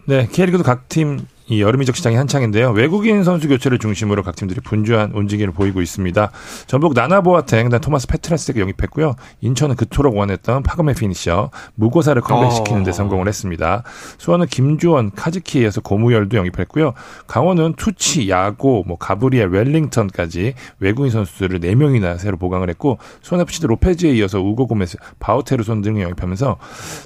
네, 0.08 0.28
K리그도 0.32 0.64
각 0.64 0.90
팀 0.90 1.28
이 1.50 1.62
여름 1.62 1.82
이적 1.82 1.96
시장이 1.96 2.16
한창인데요. 2.16 2.70
외국인 2.72 3.24
선수 3.24 3.48
교체를 3.48 3.80
중심으로 3.80 4.22
각 4.22 4.36
팀들이 4.36 4.62
분주한 4.62 5.12
움직임을 5.14 5.52
보이고 5.52 5.82
있습니다. 5.82 6.32
전북 6.68 6.94
나나 6.94 7.19
보아텡, 7.19 7.70
토마스 7.70 8.08
페트라섹을 8.08 8.62
영입했고요. 8.62 9.16
인천은 9.42 9.76
그토록 9.76 10.16
원했던 10.16 10.62
파검의 10.62 10.94
finisher 10.94 11.50
무고사를 11.74 12.22
컴백시키는 12.22 12.84
데 12.84 12.92
어. 12.92 12.94
성공을 12.94 13.28
했습니다. 13.28 13.84
수원은 14.20 14.46
김주원, 14.46 15.12
카즈키에 15.16 15.64
이어서 15.64 15.82
고무열도 15.82 16.38
영입했고요. 16.38 16.94
강원은 17.26 17.74
투치, 17.78 18.30
야고, 18.30 18.84
뭐 18.86 18.98
가브리엘, 18.98 19.48
웰링턴까지 19.48 20.54
외국인 20.80 21.12
선수들을 21.12 21.62
4명이나 21.62 22.20
새로 22.20 22.38
보강을 22.38 22.70
했고 22.70 23.00
수원FC도 23.24 23.68
로페즈에 23.68 24.12
이어서 24.12 24.40
우고 24.40 24.68
고메스, 24.68 24.98
바우테르손 25.18 25.82
등을 25.82 26.04
영입하면서 26.04 26.58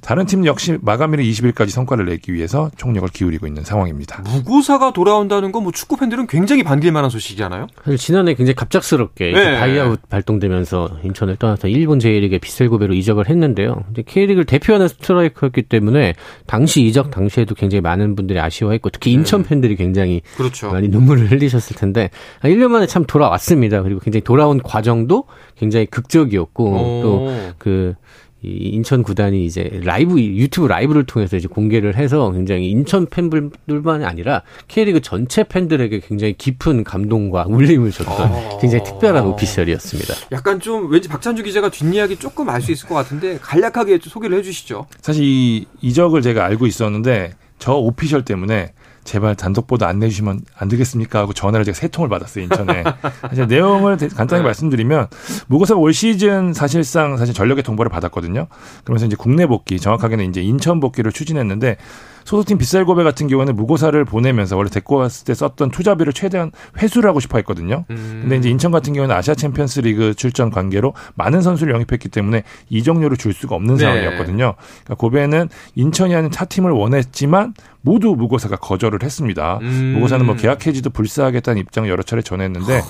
다른 0.02 0.26
팀 0.26 0.46
역시 0.46 0.78
마감일인 0.82 1.32
20일까지 1.32 1.70
성과를 1.70 2.06
내기 2.08 2.34
위해서 2.34 2.70
총력을 2.76 3.08
기울이고 3.08 3.48
있는 3.48 3.64
상황입니다. 3.64 4.22
무고사가 4.38 4.94
돌아온다는 4.94 5.52
건 5.52 5.64
뭐 5.64 5.72
축구 5.72 5.96
팬들은 5.96 6.28
굉장히 6.28 6.62
반길 6.62 6.92
만한 6.92 7.10
소식이잖아요. 7.10 7.68
사실 7.86 7.98
지난해 7.98 8.34
굉장히 8.34 8.56
갑작스럽게 8.56 9.32
네. 9.32 9.60
buyout 9.60 10.10
발동되면서 10.10 10.98
인천을 11.04 11.38
떠나서 11.38 11.70
일본 11.70 12.00
J리그에 12.00 12.38
비셀고베로 12.40 12.94
이적을 12.94 13.30
했는데요. 13.30 13.86
이제 13.92 14.04
K리그를 14.06 14.44
대표하는 14.46 14.90
스트라이커였기 14.90 15.64
때문에 15.64 16.16
당시 16.46 16.82
이적 16.84 17.12
당시에도 17.12 17.56
굉장히 17.56 17.82
많은 17.82 18.16
분들이 18.16 18.40
아쉬워했고 18.40 18.90
특히 18.90 19.12
네. 19.12 19.20
인천 19.20 19.44
팬들이 19.44 19.78
굉장히 19.78 20.22
그렇죠. 20.36 20.70
많이 20.72 20.90
눈물을 20.90 21.32
흘리셨을 21.32 21.78
텐데 21.78 22.10
1년 22.42 22.68
만에 22.68 22.86
참 22.86 23.06
돌아왔습니다. 23.06 23.82
그리고 23.82 24.02
굉장히 24.02 24.22
돌아온 24.24 24.62
과정도 24.62 25.24
굉장히 25.56 25.86
극적이었고 25.86 27.02
또 27.04 27.54
그 27.58 27.96
이 28.44 28.70
인천 28.74 29.04
구단이 29.04 29.46
이제 29.46 29.70
라이브 29.84 30.20
유튜브 30.20 30.68
라이브를 30.68 31.06
통해서 31.06 31.38
이제 31.38 31.48
공개를 31.48 31.96
해서 31.96 32.32
굉장히 32.32 32.70
인천 32.70 33.06
팬들만이 33.06 34.04
아니라 34.04 34.42
K리그 34.68 35.00
전체 35.02 35.44
팬들에게 35.44 36.02
굉장히 36.02 36.34
깊은 36.34 36.84
감동과 36.84 37.46
울림을 37.48 37.92
줬던 37.92 38.32
어. 38.32 38.58
굉장히 38.60 38.84
특별한 38.84 39.26
오피셜이었습니다. 39.28 40.14
약간 40.34 40.60
좀 40.60 40.92
왠지 40.92 41.08
박찬주 41.08 41.44
기자가 41.44 41.70
뒷이야기 41.70 42.18
조금 42.18 42.50
알 42.50 42.64
수 42.64 42.72
있을 42.72 42.88
것 42.88 42.96
같은데 42.96 43.38
간략하게 43.42 44.00
소개를 44.02 44.38
해주시죠. 44.38 44.88
사실 45.02 45.24
이 45.26 45.66
이적을 45.82 46.22
제가 46.22 46.46
알고 46.46 46.66
있었는데 46.66 47.34
저 47.60 47.74
오피셜 47.74 48.24
때문에 48.24 48.72
제발 49.04 49.36
단독 49.36 49.68
보도 49.68 49.86
안 49.86 50.00
내주시면 50.00 50.42
안 50.58 50.68
되겠습니까? 50.68 51.20
하고 51.20 51.34
전화를 51.34 51.66
제가 51.66 51.76
세 51.76 51.88
통을 51.88 52.10
받았어요, 52.10 52.46
인천에. 52.46 52.84
사실 53.22 53.48
내용을 53.48 53.98
간단히 54.16 54.42
네. 54.42 54.46
말씀드리면, 54.46 55.08
무고사 55.48 55.76
올 55.76 55.94
시즌 55.94 56.54
사실상 56.54 57.18
사실 57.18 57.34
전력 57.34 57.58
외 57.58 57.64
통보를 57.64 57.90
받았거든요. 57.90 58.48
그러면서 58.84 59.06
이제 59.06 59.16
국내 59.18 59.46
복귀, 59.46 59.80
정확하게는 59.80 60.30
이제 60.30 60.42
인천 60.42 60.80
복귀를 60.80 61.12
추진했는데, 61.12 61.78
소속팀 62.26 62.58
비셀 62.58 62.86
고베 62.86 63.04
같은 63.04 63.28
경우에는 63.28 63.56
무고사를 63.56 64.04
보내면서 64.06 64.58
원래 64.58 64.70
데리고 64.70 64.96
왔을 64.96 65.26
때 65.26 65.34
썼던 65.34 65.72
투자비를 65.72 66.14
최대한 66.14 66.52
회수를 66.82 67.10
하고 67.10 67.20
싶어 67.20 67.38
했거든요. 67.40 67.86
음. 67.90 68.20
근데 68.22 68.38
이제 68.38 68.50
인천 68.50 68.72
같은 68.72 68.94
경우는 68.94 69.16
아시아 69.16 69.36
챔피언스 69.36 69.82
리그 69.82 70.14
출전 70.14 70.50
관계로 70.50 70.94
많은 71.16 71.42
선수를 71.42 71.74
영입했기 71.74 72.10
때문에 72.10 72.44
이적료를 72.70 73.18
줄 73.18 73.34
수가 73.34 73.56
없는 73.56 73.76
네. 73.76 73.84
상황이었거든요. 73.84 74.56
그러니까 74.56 74.96
고베는 74.96 75.50
인천이 75.76 76.16
아닌 76.16 76.30
타 76.30 76.46
팀을 76.46 76.72
원했지만 76.72 77.54
모두 77.82 78.16
무고사가 78.16 78.56
거절을 78.56 79.04
했습니다. 79.04 79.60
음. 79.62 79.94
무고사는 79.96 80.26
뭐 80.26 80.36
계약 80.36 80.66
해지도 80.66 80.90
불사하겠다는 80.90 81.60
입장을 81.62 81.90
여러 81.90 82.02
차례 82.02 82.22
전했는데 82.22 82.82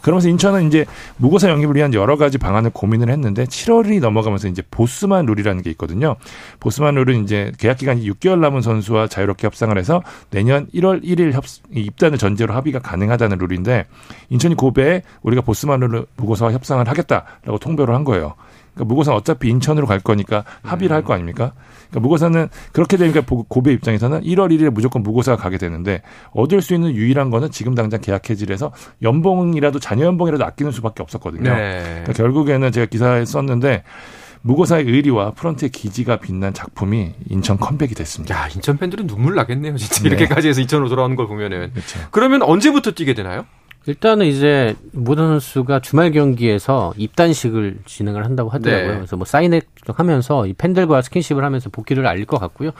그러면서 0.00 0.28
인천은 0.30 0.68
이제 0.68 0.86
무고사 1.18 1.50
영입을 1.50 1.76
위한 1.76 1.92
여러 1.92 2.16
가지 2.16 2.38
방안을 2.38 2.70
고민을 2.70 3.10
했는데 3.10 3.44
7월이 3.44 4.00
넘어가면서 4.00 4.48
이제 4.48 4.62
보스만 4.70 5.26
룰이라는 5.26 5.62
게 5.62 5.70
있거든요. 5.72 6.16
보스만 6.60 6.94
룰은 6.94 7.24
이제 7.24 7.52
계약 7.58 7.76
기간이 7.76 8.08
6개월 8.10 8.38
남은 8.38 8.62
선수 8.62 8.77
와 8.90 9.06
자유롭게 9.06 9.46
협상을 9.46 9.76
해서 9.76 10.02
내년 10.30 10.66
1월 10.74 11.02
1일 11.02 11.32
협, 11.32 11.44
입단을 11.72 12.18
전제로 12.18 12.54
합의가 12.54 12.78
가능하다는 12.78 13.38
룰인데 13.38 13.86
인천이 14.30 14.54
고배에 14.54 15.02
우리가 15.22 15.42
보스만 15.42 15.80
룰 15.80 16.06
무고사와 16.16 16.52
협상을 16.52 16.86
하겠다라고 16.88 17.58
통보를 17.58 17.94
한 17.94 18.04
거예요. 18.04 18.34
그러니까 18.74 18.84
무고사는 18.84 19.16
어차피 19.18 19.48
인천으로 19.48 19.86
갈 19.86 19.98
거니까 19.98 20.44
합의를 20.62 20.94
할 20.94 21.02
거 21.02 21.14
아닙니까? 21.14 21.52
그러니까 21.90 22.00
무고사는 22.00 22.48
그렇게 22.72 22.96
되니까 22.96 23.22
고배 23.26 23.72
입장에서는 23.72 24.20
1월 24.22 24.52
1일에 24.52 24.70
무조건 24.70 25.02
무고사가 25.02 25.40
가게 25.42 25.58
되는데 25.58 26.02
얻을 26.32 26.60
수 26.62 26.74
있는 26.74 26.94
유일한 26.94 27.30
거는 27.30 27.50
지금 27.50 27.74
당장 27.74 28.00
계약 28.00 28.30
해지를 28.30 28.56
서 28.58 28.72
연봉이라도 29.02 29.78
자녀 29.80 30.04
연봉이라도 30.06 30.44
아끼는 30.44 30.70
수밖에 30.72 31.02
없었거든요. 31.02 31.52
네. 31.52 31.82
그러니까 31.82 32.12
결국에는 32.12 32.70
제가 32.70 32.86
기사에 32.86 33.24
썼는데 33.24 33.82
무고사의 34.42 34.84
의리와 34.84 35.32
프런트의 35.32 35.70
기지가 35.70 36.16
빛난 36.18 36.54
작품이 36.54 37.14
인천 37.28 37.58
컴백이 37.58 37.94
됐습니다. 37.94 38.34
야, 38.34 38.48
인천 38.54 38.78
팬들은 38.78 39.06
눈물 39.06 39.34
나겠네요. 39.34 39.76
진짜 39.76 40.02
네. 40.02 40.08
이렇게까지 40.08 40.48
해서 40.48 40.60
인천으로 40.60 40.88
돌아오는 40.88 41.16
걸 41.16 41.26
보면은. 41.26 41.72
그렇죠. 41.72 41.98
그러면 42.10 42.42
언제부터 42.42 42.92
뛰게 42.92 43.14
되나요? 43.14 43.46
일단은 43.86 44.26
이제 44.26 44.76
모든 44.92 45.26
선수가 45.28 45.80
주말 45.80 46.12
경기에서 46.12 46.92
입단식을 46.98 47.78
진행을 47.86 48.24
한다고 48.24 48.50
하더라고요. 48.50 48.88
네. 48.88 48.94
그래서 48.96 49.16
뭐 49.16 49.24
사인회 49.24 49.62
하면서 49.96 50.46
이 50.46 50.52
팬들과 50.54 51.02
스킨십을 51.02 51.44
하면서 51.44 51.70
복귀를 51.70 52.06
알릴 52.06 52.24
것 52.26 52.38
같고요. 52.38 52.70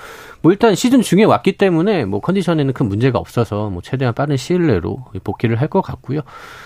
뭐 0.43 0.51
일단 0.53 0.75
시즌 0.75 1.03
중에 1.03 1.25
왔기 1.25 1.53
때문에 1.59 2.05
뭐 2.05 2.21
컨디션에는 2.21 2.73
큰 2.73 2.89
문제가 2.89 3.19
없어서 3.19 3.71
뭐 3.71 3.81
최대한 3.83 4.15
빠른 4.15 4.37
시일 4.37 4.67
내로 4.67 5.05
복귀를 5.25 5.61
할 5.61 5.69
것 5.69 5.83
같고요. 5.83 6.21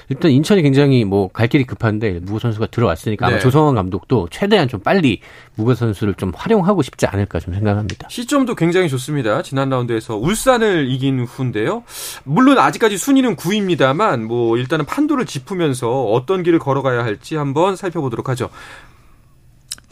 일단 0.09 0.31
인천이 0.31 0.63
굉장히 0.63 1.05
뭐 1.05 1.29
갈 1.33 1.49
길이 1.49 1.65
급한데 1.65 2.21
무고 2.23 2.39
선수가 2.39 2.67
들어왔으니까 2.67 3.27
아마 3.27 3.37
네. 3.37 3.41
조성환 3.41 3.75
감독도 3.75 4.29
최대한 4.31 4.69
좀 4.69 4.81
빨리 4.81 5.21
무고 5.57 5.75
선수를 5.75 6.15
좀 6.15 6.33
활용하고 6.35 6.83
싶지 6.83 7.07
않을까 7.07 7.41
좀 7.41 7.55
생각합니다. 7.55 8.09
시점도 8.09 8.55
굉장히 8.55 8.89
좋습니다. 8.89 9.43
지난 9.43 9.71
라운드에서 9.71 10.17
울산을 10.17 10.89
이긴 10.89 11.25
후인데요. 11.25 11.83
물론 12.25 12.59
아직까지 12.59 12.97
순위는 12.99 13.37
9위입니다만 13.37 14.23
뭐 14.25 14.57
일단은 14.57 14.85
판도를 14.85 15.27
짚으면서 15.27 16.05
어떤 16.05 16.43
길을 16.43 16.59
걸어가야 16.59 17.05
할지 17.05 17.37
한번 17.37 17.75
살펴보도록 17.77 18.29
하죠. 18.29 18.51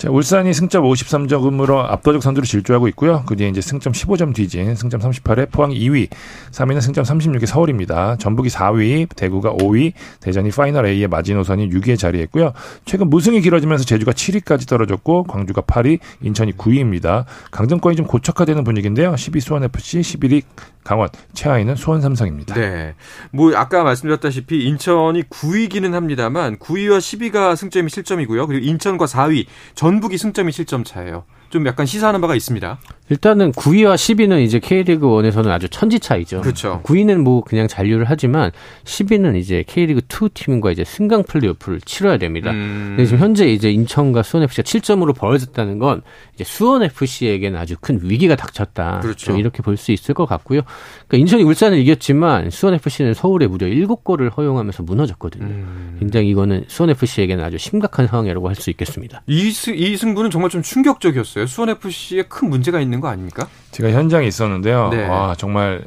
자, 0.00 0.10
울산이 0.10 0.54
승점 0.54 0.82
53점으로 0.84 1.76
압도적 1.76 2.22
선두를 2.22 2.46
질주하고 2.46 2.88
있고요. 2.88 3.22
그 3.26 3.36
뒤에 3.36 3.50
이제 3.50 3.60
승점 3.60 3.92
15점 3.92 4.34
뒤진 4.34 4.74
승점 4.74 4.98
38에 4.98 5.50
포항이 5.50 5.78
2위, 5.78 6.08
3위는 6.52 6.80
승점 6.80 7.04
36의 7.04 7.44
서울입니다. 7.44 8.16
전북이 8.16 8.48
4위, 8.48 9.14
대구가 9.14 9.52
5위, 9.52 9.92
대전이 10.20 10.52
파이널 10.52 10.86
A의 10.86 11.06
마지노선이 11.06 11.68
6위에 11.68 11.98
자리했고요. 11.98 12.54
최근 12.86 13.10
무승이 13.10 13.42
길어지면서 13.42 13.84
제주가 13.84 14.12
7위까지 14.12 14.66
떨어졌고 14.66 15.24
광주가 15.24 15.60
8위, 15.60 15.98
인천이 16.22 16.52
9위입니다. 16.56 17.26
강등권이 17.50 17.96
좀 17.96 18.06
고착화되는 18.06 18.64
분위기인데요. 18.64 19.14
12 19.14 19.40
수원FC, 19.40 20.00
11위 20.00 20.44
강원, 20.82 21.10
최하위는 21.34 21.76
수원 21.76 22.00
삼성입니다. 22.00 22.54
네. 22.54 22.94
뭐 23.32 23.54
아까 23.54 23.84
말씀드렸다시피 23.84 24.64
인천이 24.64 25.24
9위기는 25.24 25.90
합니다만 25.90 26.56
9위와 26.56 26.98
10위가 26.98 27.54
승점이 27.54 27.90
실점이고요. 27.90 28.46
그리고 28.46 28.64
인천과 28.64 29.04
4위, 29.04 29.44
전 29.74 29.89
북이 29.98 30.16
승점이 30.18 30.52
실점 30.52 30.84
차예요. 30.84 31.24
좀 31.50 31.66
약간 31.66 31.84
시사하는 31.84 32.20
바가 32.20 32.34
있습니다. 32.36 32.78
일단은 33.10 33.50
9위와 33.52 33.96
10위는 33.96 34.40
이제 34.44 34.60
K리그 34.60 35.04
1에서는 35.04 35.48
아주 35.48 35.68
천지 35.68 35.98
차이죠. 35.98 36.42
그렇죠. 36.42 36.80
9위는 36.84 37.18
뭐 37.22 37.42
그냥 37.42 37.66
잔류를 37.66 38.04
하지만 38.08 38.52
10위는 38.84 39.36
이제 39.36 39.64
K리그 39.66 40.00
2 40.08 40.28
팀과 40.32 40.70
이제 40.70 40.84
승강 40.84 41.24
플레이오프를 41.24 41.80
치러야 41.80 42.18
됩니다. 42.18 42.52
음. 42.52 42.96
지금 43.04 43.18
현재 43.18 43.48
이제 43.48 43.72
인천과 43.72 44.22
수원 44.22 44.44
FC가 44.44 44.62
7점으로 44.62 45.12
벌어졌다는 45.16 45.80
건 45.80 46.02
이제 46.34 46.44
수원 46.44 46.84
FC에게는 46.84 47.58
아주 47.58 47.74
큰 47.80 47.98
위기가 48.02 48.36
닥쳤다. 48.36 49.00
그렇죠. 49.00 49.36
이렇게 49.36 49.62
볼 49.62 49.76
수 49.76 49.90
있을 49.92 50.14
것 50.14 50.26
같고요. 50.26 50.60
그러니까 51.08 51.16
인천이 51.16 51.42
울산을 51.42 51.78
이겼지만 51.78 52.50
수원 52.50 52.74
FC는 52.74 53.14
서울에 53.14 53.46
무려 53.48 53.66
7골을 53.66 54.36
허용하면서 54.36 54.82
무너졌거든요. 54.84 55.46
음. 55.46 55.96
굉장히 55.98 56.28
이거는 56.28 56.64
수원 56.68 56.90
FC에게는 56.90 57.42
아주 57.42 57.58
심각한 57.58 58.06
상황이라고 58.06 58.48
할 58.48 58.54
수 58.60 58.68
있겠습니다. 58.70 59.22
이, 59.26 59.48
이 59.48 59.96
승부는 59.96 60.30
정말 60.30 60.50
좀 60.50 60.60
충격적이었어요. 60.62 61.39
수원 61.46 61.70
FC에 61.70 62.22
큰 62.24 62.50
문제가 62.50 62.80
있는 62.80 63.00
거 63.00 63.08
아닙니까? 63.08 63.48
제가 63.70 63.90
현장에 63.90 64.26
있었는데요. 64.26 64.88
네. 64.90 65.06
와 65.06 65.34
정말 65.36 65.84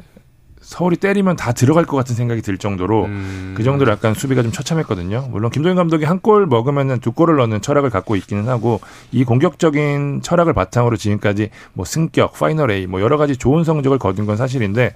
서울이 0.60 0.96
때리면 0.96 1.36
다 1.36 1.52
들어갈 1.52 1.84
것 1.84 1.94
같은 1.94 2.14
생각이 2.14 2.40
들 2.40 2.56
정도로 2.56 3.04
음. 3.04 3.52
그 3.54 3.62
정도로 3.62 3.92
약간 3.92 4.14
수비가 4.14 4.42
좀 4.42 4.50
처참했거든요. 4.50 5.28
물론 5.30 5.50
김도현 5.50 5.76
감독이 5.76 6.06
한 6.06 6.20
골 6.22 6.46
먹으면은 6.46 7.00
두 7.00 7.12
골을 7.12 7.36
넣는 7.36 7.60
철학을 7.60 7.90
갖고 7.90 8.16
있기는 8.16 8.48
하고 8.48 8.80
이 9.12 9.24
공격적인 9.24 10.22
철학을 10.22 10.54
바탕으로 10.54 10.96
지금까지 10.96 11.50
뭐 11.74 11.84
승격, 11.84 12.32
파이널 12.32 12.70
A 12.70 12.86
뭐 12.86 13.02
여러 13.02 13.18
가지 13.18 13.36
좋은 13.36 13.62
성적을 13.62 13.98
거둔 13.98 14.24
건 14.24 14.38
사실인데 14.38 14.94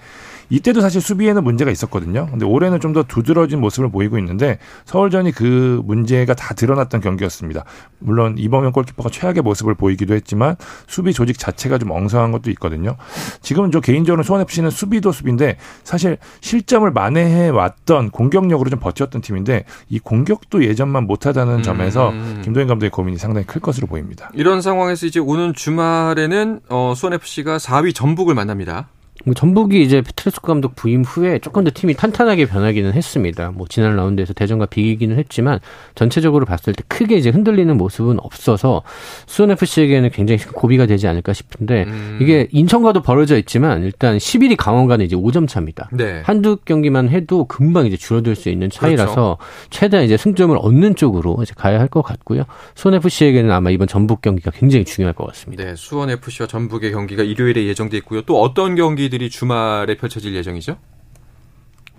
이때도 0.50 0.80
사실 0.80 1.00
수비에는 1.00 1.44
문제가 1.44 1.70
있었거든요. 1.70 2.26
근데 2.30 2.44
올해는 2.44 2.80
좀 2.80 2.88
더 2.88 3.02
두드러진 3.02 3.61
모습을 3.61 3.90
보이고 3.90 4.18
있는데 4.18 4.58
서울전이 4.87 5.32
그 5.32 5.82
문제가 5.84 6.32
다 6.34 6.54
드러났던 6.54 7.02
경기였습니다. 7.02 7.64
물론 7.98 8.37
이범현 8.38 8.72
골키퍼가 8.72 9.11
최악의 9.11 9.42
모습을 9.42 9.74
보이기도 9.74 10.14
했지만 10.14 10.56
수비 10.87 11.12
조직 11.12 11.38
자체가 11.38 11.76
좀 11.76 11.90
엉성한 11.90 12.32
것도 12.32 12.50
있거든요. 12.52 12.96
지금은 13.42 13.70
저 13.70 13.80
개인적으로 13.80 14.22
수원 14.22 14.40
FC는 14.40 14.70
수비도 14.70 15.12
수비인데 15.12 15.58
사실 15.84 16.16
실점을 16.40 16.90
만회해 16.90 17.50
왔던 17.50 18.11
공격력으로 18.11 18.70
좀 18.70 18.78
버텼던 18.80 19.20
팀인데 19.20 19.64
이 19.90 19.98
공격도 19.98 20.64
예전만 20.64 21.06
못하다는 21.06 21.62
점에서 21.62 22.08
음. 22.08 22.40
김도현 22.42 22.68
감독의 22.68 22.90
고민이 22.90 23.18
상당히 23.18 23.46
클 23.46 23.61
것으로 23.61 23.87
보입니다. 23.87 24.30
이런 24.32 24.62
상황에서 24.62 25.04
이제 25.06 25.20
오는 25.20 25.52
주말에는 25.54 26.61
어, 26.70 26.94
수원 26.96 27.12
FC가 27.12 27.58
4위 27.58 27.94
전북을 27.94 28.34
만납니다. 28.34 28.88
뭐 29.24 29.35
전북이 29.35 29.83
이제 29.83 30.00
페트레스코 30.00 30.46
감독 30.46 30.74
부임 30.76 31.02
후에 31.02 31.38
조금 31.40 31.64
더 31.64 31.70
팀이 31.74 31.94
탄탄하게 31.94 32.46
변하기는 32.46 32.92
했습니다. 32.94 33.50
뭐 33.52 33.66
지난 33.68 33.96
라운드에서 33.96 34.33
대전과 34.33 34.66
비기기는 34.66 35.18
했지만 35.18 35.59
전체적으로 35.94 36.46
봤을 36.46 36.72
때 36.72 36.83
크게 36.88 37.16
이제 37.16 37.28
흔들리는 37.31 37.76
모습은 37.76 38.18
없어서 38.20 38.83
수원 39.26 39.50
FC에게는 39.50 40.11
굉장히 40.11 40.40
고비가 40.44 40.87
되지 40.87 41.09
않을까 41.09 41.33
싶은데 41.33 41.85
음. 41.88 42.18
이게 42.22 42.48
인천과도 42.52 43.02
벌어져 43.02 43.37
있지만 43.38 43.83
일단 43.83 44.16
11위 44.18 44.57
강원과는 44.57 45.04
이제 45.04 45.16
5점 45.16 45.48
차입니다. 45.48 45.90
네. 45.92 46.22
한두 46.24 46.57
경기만 46.64 47.09
해도 47.11 47.44
금방 47.44 47.87
이제 47.87 47.96
줄어들 47.96 48.35
수 48.37 48.48
있는 48.48 48.70
차이라서 48.70 49.12
그렇죠. 49.12 49.37
최대한 49.70 50.07
이제 50.07 50.16
승점을 50.16 50.57
얻는 50.57 50.94
쪽으로 50.94 51.38
이제 51.42 51.52
가야 51.57 51.78
할 51.81 51.88
것 51.88 52.02
같고요. 52.02 52.42
수원 52.74 52.94
FC에게는 52.96 53.50
아마 53.50 53.70
이번 53.70 53.88
전북 53.88 54.20
경기가 54.20 54.50
굉장히 54.50 54.85
중요할 54.85 55.14
것 55.14 55.26
같습니다. 55.28 55.64
네, 55.64 55.74
수원 55.74 56.11
FC와 56.11 56.46
전북의 56.46 56.92
경기가 56.92 57.22
일요일에 57.22 57.64
예정돼 57.64 57.96
있고요. 57.98 58.20
또 58.22 58.40
어떤 58.42 58.74
경기들이 58.76 59.08
경기들이 59.09 59.31
주말에 59.31 59.97
펼쳐질 59.97 60.35
예정이죠? 60.35 60.79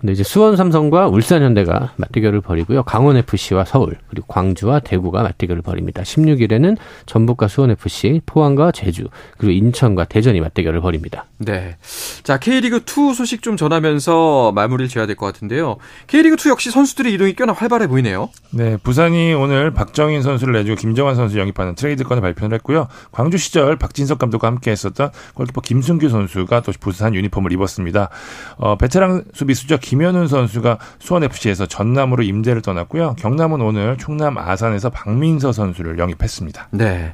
네, 0.02 0.12
이제 0.12 0.22
수원 0.22 0.56
삼성과 0.56 1.08
울산 1.08 1.42
현대가 1.42 1.92
맞대결을 1.96 2.40
벌이고요. 2.40 2.84
강원 2.84 3.18
FC와 3.18 3.66
서울 3.66 3.98
그리고 4.08 4.26
광주와 4.28 4.80
대구가 4.80 5.22
맞대결을 5.22 5.60
벌입니다. 5.60 6.02
16일에는 6.02 6.78
전북과 7.04 7.48
수원 7.48 7.70
FC, 7.70 8.22
포항과 8.24 8.72
제주 8.72 9.04
그리고 9.36 9.52
인천과 9.52 10.04
대전이 10.06 10.40
맞대결을 10.40 10.80
벌입니다. 10.80 11.26
네. 11.36 11.76
자, 12.22 12.38
K리그 12.38 12.84
2 12.86 13.14
소식 13.14 13.42
좀 13.42 13.58
전하면서 13.58 14.52
마무리를 14.52 14.88
지어야 14.88 15.06
될 15.06 15.16
것 15.16 15.26
같은데요. 15.26 15.76
K리그 16.06 16.36
2 16.46 16.48
역시 16.48 16.70
선수들의 16.70 17.12
이동이 17.12 17.34
꽤나 17.34 17.52
활발해 17.52 17.86
보이네요. 17.86 18.30
네, 18.52 18.78
부산이 18.82 19.34
오늘 19.34 19.70
박정인 19.70 20.22
선수를 20.22 20.54
내주고 20.54 20.76
김정환 20.76 21.14
선수 21.14 21.38
영입하는 21.38 21.74
트레이드건을 21.74 22.22
발표를 22.22 22.54
했고요. 22.54 22.88
광주 23.12 23.36
시절 23.36 23.76
박진석 23.76 24.18
감독과 24.18 24.46
함께 24.46 24.70
했었던 24.70 25.10
골키퍼 25.34 25.60
김승규 25.60 26.08
선수가 26.08 26.62
또 26.62 26.72
부산 26.80 27.14
유니폼을 27.14 27.52
입었습니다. 27.52 28.08
어, 28.56 28.76
베테랑 28.76 29.24
수비수죠. 29.34 29.76
김현훈 29.90 30.28
선수가 30.28 30.78
수원FC에서 31.00 31.66
전남으로 31.66 32.22
임대를 32.22 32.62
떠났고요. 32.62 33.16
경남은 33.18 33.60
오늘 33.60 33.96
충남 33.96 34.38
아산에서 34.38 34.88
박민서 34.88 35.50
선수를 35.50 35.98
영입했습니다. 35.98 36.68
네. 36.70 37.12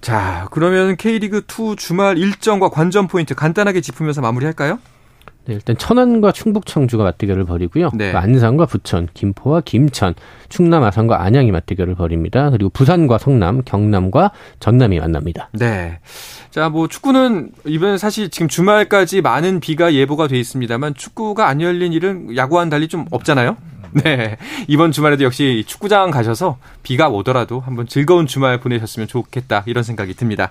자, 0.00 0.46
그러면 0.52 0.96
K리그 0.96 1.42
2 1.48 1.74
주말 1.74 2.16
일정과 2.16 2.68
관전 2.68 3.08
포인트 3.08 3.34
간단하게 3.34 3.80
짚으면서 3.80 4.20
마무리할까요? 4.20 4.78
네, 5.46 5.54
일단 5.54 5.76
천안과 5.76 6.32
충북 6.32 6.66
청주가 6.66 7.04
맞대결을 7.04 7.44
벌이고요. 7.44 7.90
네. 7.94 8.12
그 8.12 8.18
안산과 8.18 8.66
부천, 8.66 9.08
김포와 9.12 9.60
김천, 9.60 10.14
충남 10.48 10.82
아산과 10.82 11.22
안양이 11.22 11.50
맞대결을 11.50 11.94
벌입니다. 11.94 12.50
그리고 12.50 12.70
부산과 12.70 13.18
성남, 13.18 13.62
경남과 13.64 14.30
전남이 14.60 14.98
만납니다. 15.00 15.50
네. 15.52 15.98
자, 16.50 16.68
뭐 16.68 16.88
축구는 16.88 17.50
이번 17.66 17.98
사실 17.98 18.30
지금 18.30 18.48
주말까지 18.48 19.20
많은 19.20 19.60
비가 19.60 19.92
예보가 19.92 20.28
돼 20.28 20.38
있습니다만 20.38 20.94
축구가 20.94 21.48
안 21.48 21.60
열린 21.60 21.92
일은 21.92 22.36
야구와는 22.36 22.70
달리 22.70 22.88
좀 22.88 23.04
없잖아요. 23.10 23.56
네. 24.02 24.36
이번 24.66 24.90
주말에도 24.92 25.24
역시 25.24 25.64
축구장 25.66 26.10
가셔서 26.10 26.58
비가 26.82 27.08
오더라도 27.08 27.60
한번 27.60 27.86
즐거운 27.86 28.26
주말 28.26 28.58
보내셨으면 28.58 29.06
좋겠다. 29.08 29.62
이런 29.66 29.84
생각이 29.84 30.14
듭니다. 30.14 30.50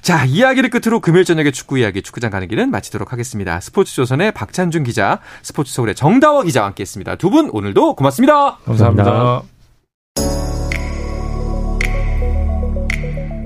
자, 0.00 0.24
이야기를 0.24 0.70
끝으로 0.70 1.00
금요일 1.00 1.24
저녁에 1.24 1.50
축구 1.50 1.78
이야기 1.78 2.00
축구장 2.02 2.30
가는 2.30 2.48
길은 2.48 2.70
마치도록 2.70 3.12
하겠습니다. 3.12 3.60
스포츠 3.60 3.94
조선의 3.94 4.32
박찬준 4.32 4.84
기자, 4.84 5.20
스포츠 5.42 5.72
서울의 5.74 5.94
정다워 5.94 6.42
기자와 6.42 6.68
함께 6.68 6.82
했습니다. 6.82 7.14
두 7.16 7.28
분 7.28 7.50
오늘도 7.52 7.94
고맙습니다. 7.94 8.56
감사합니다. 8.64 9.04
감사합니다. 9.04 9.57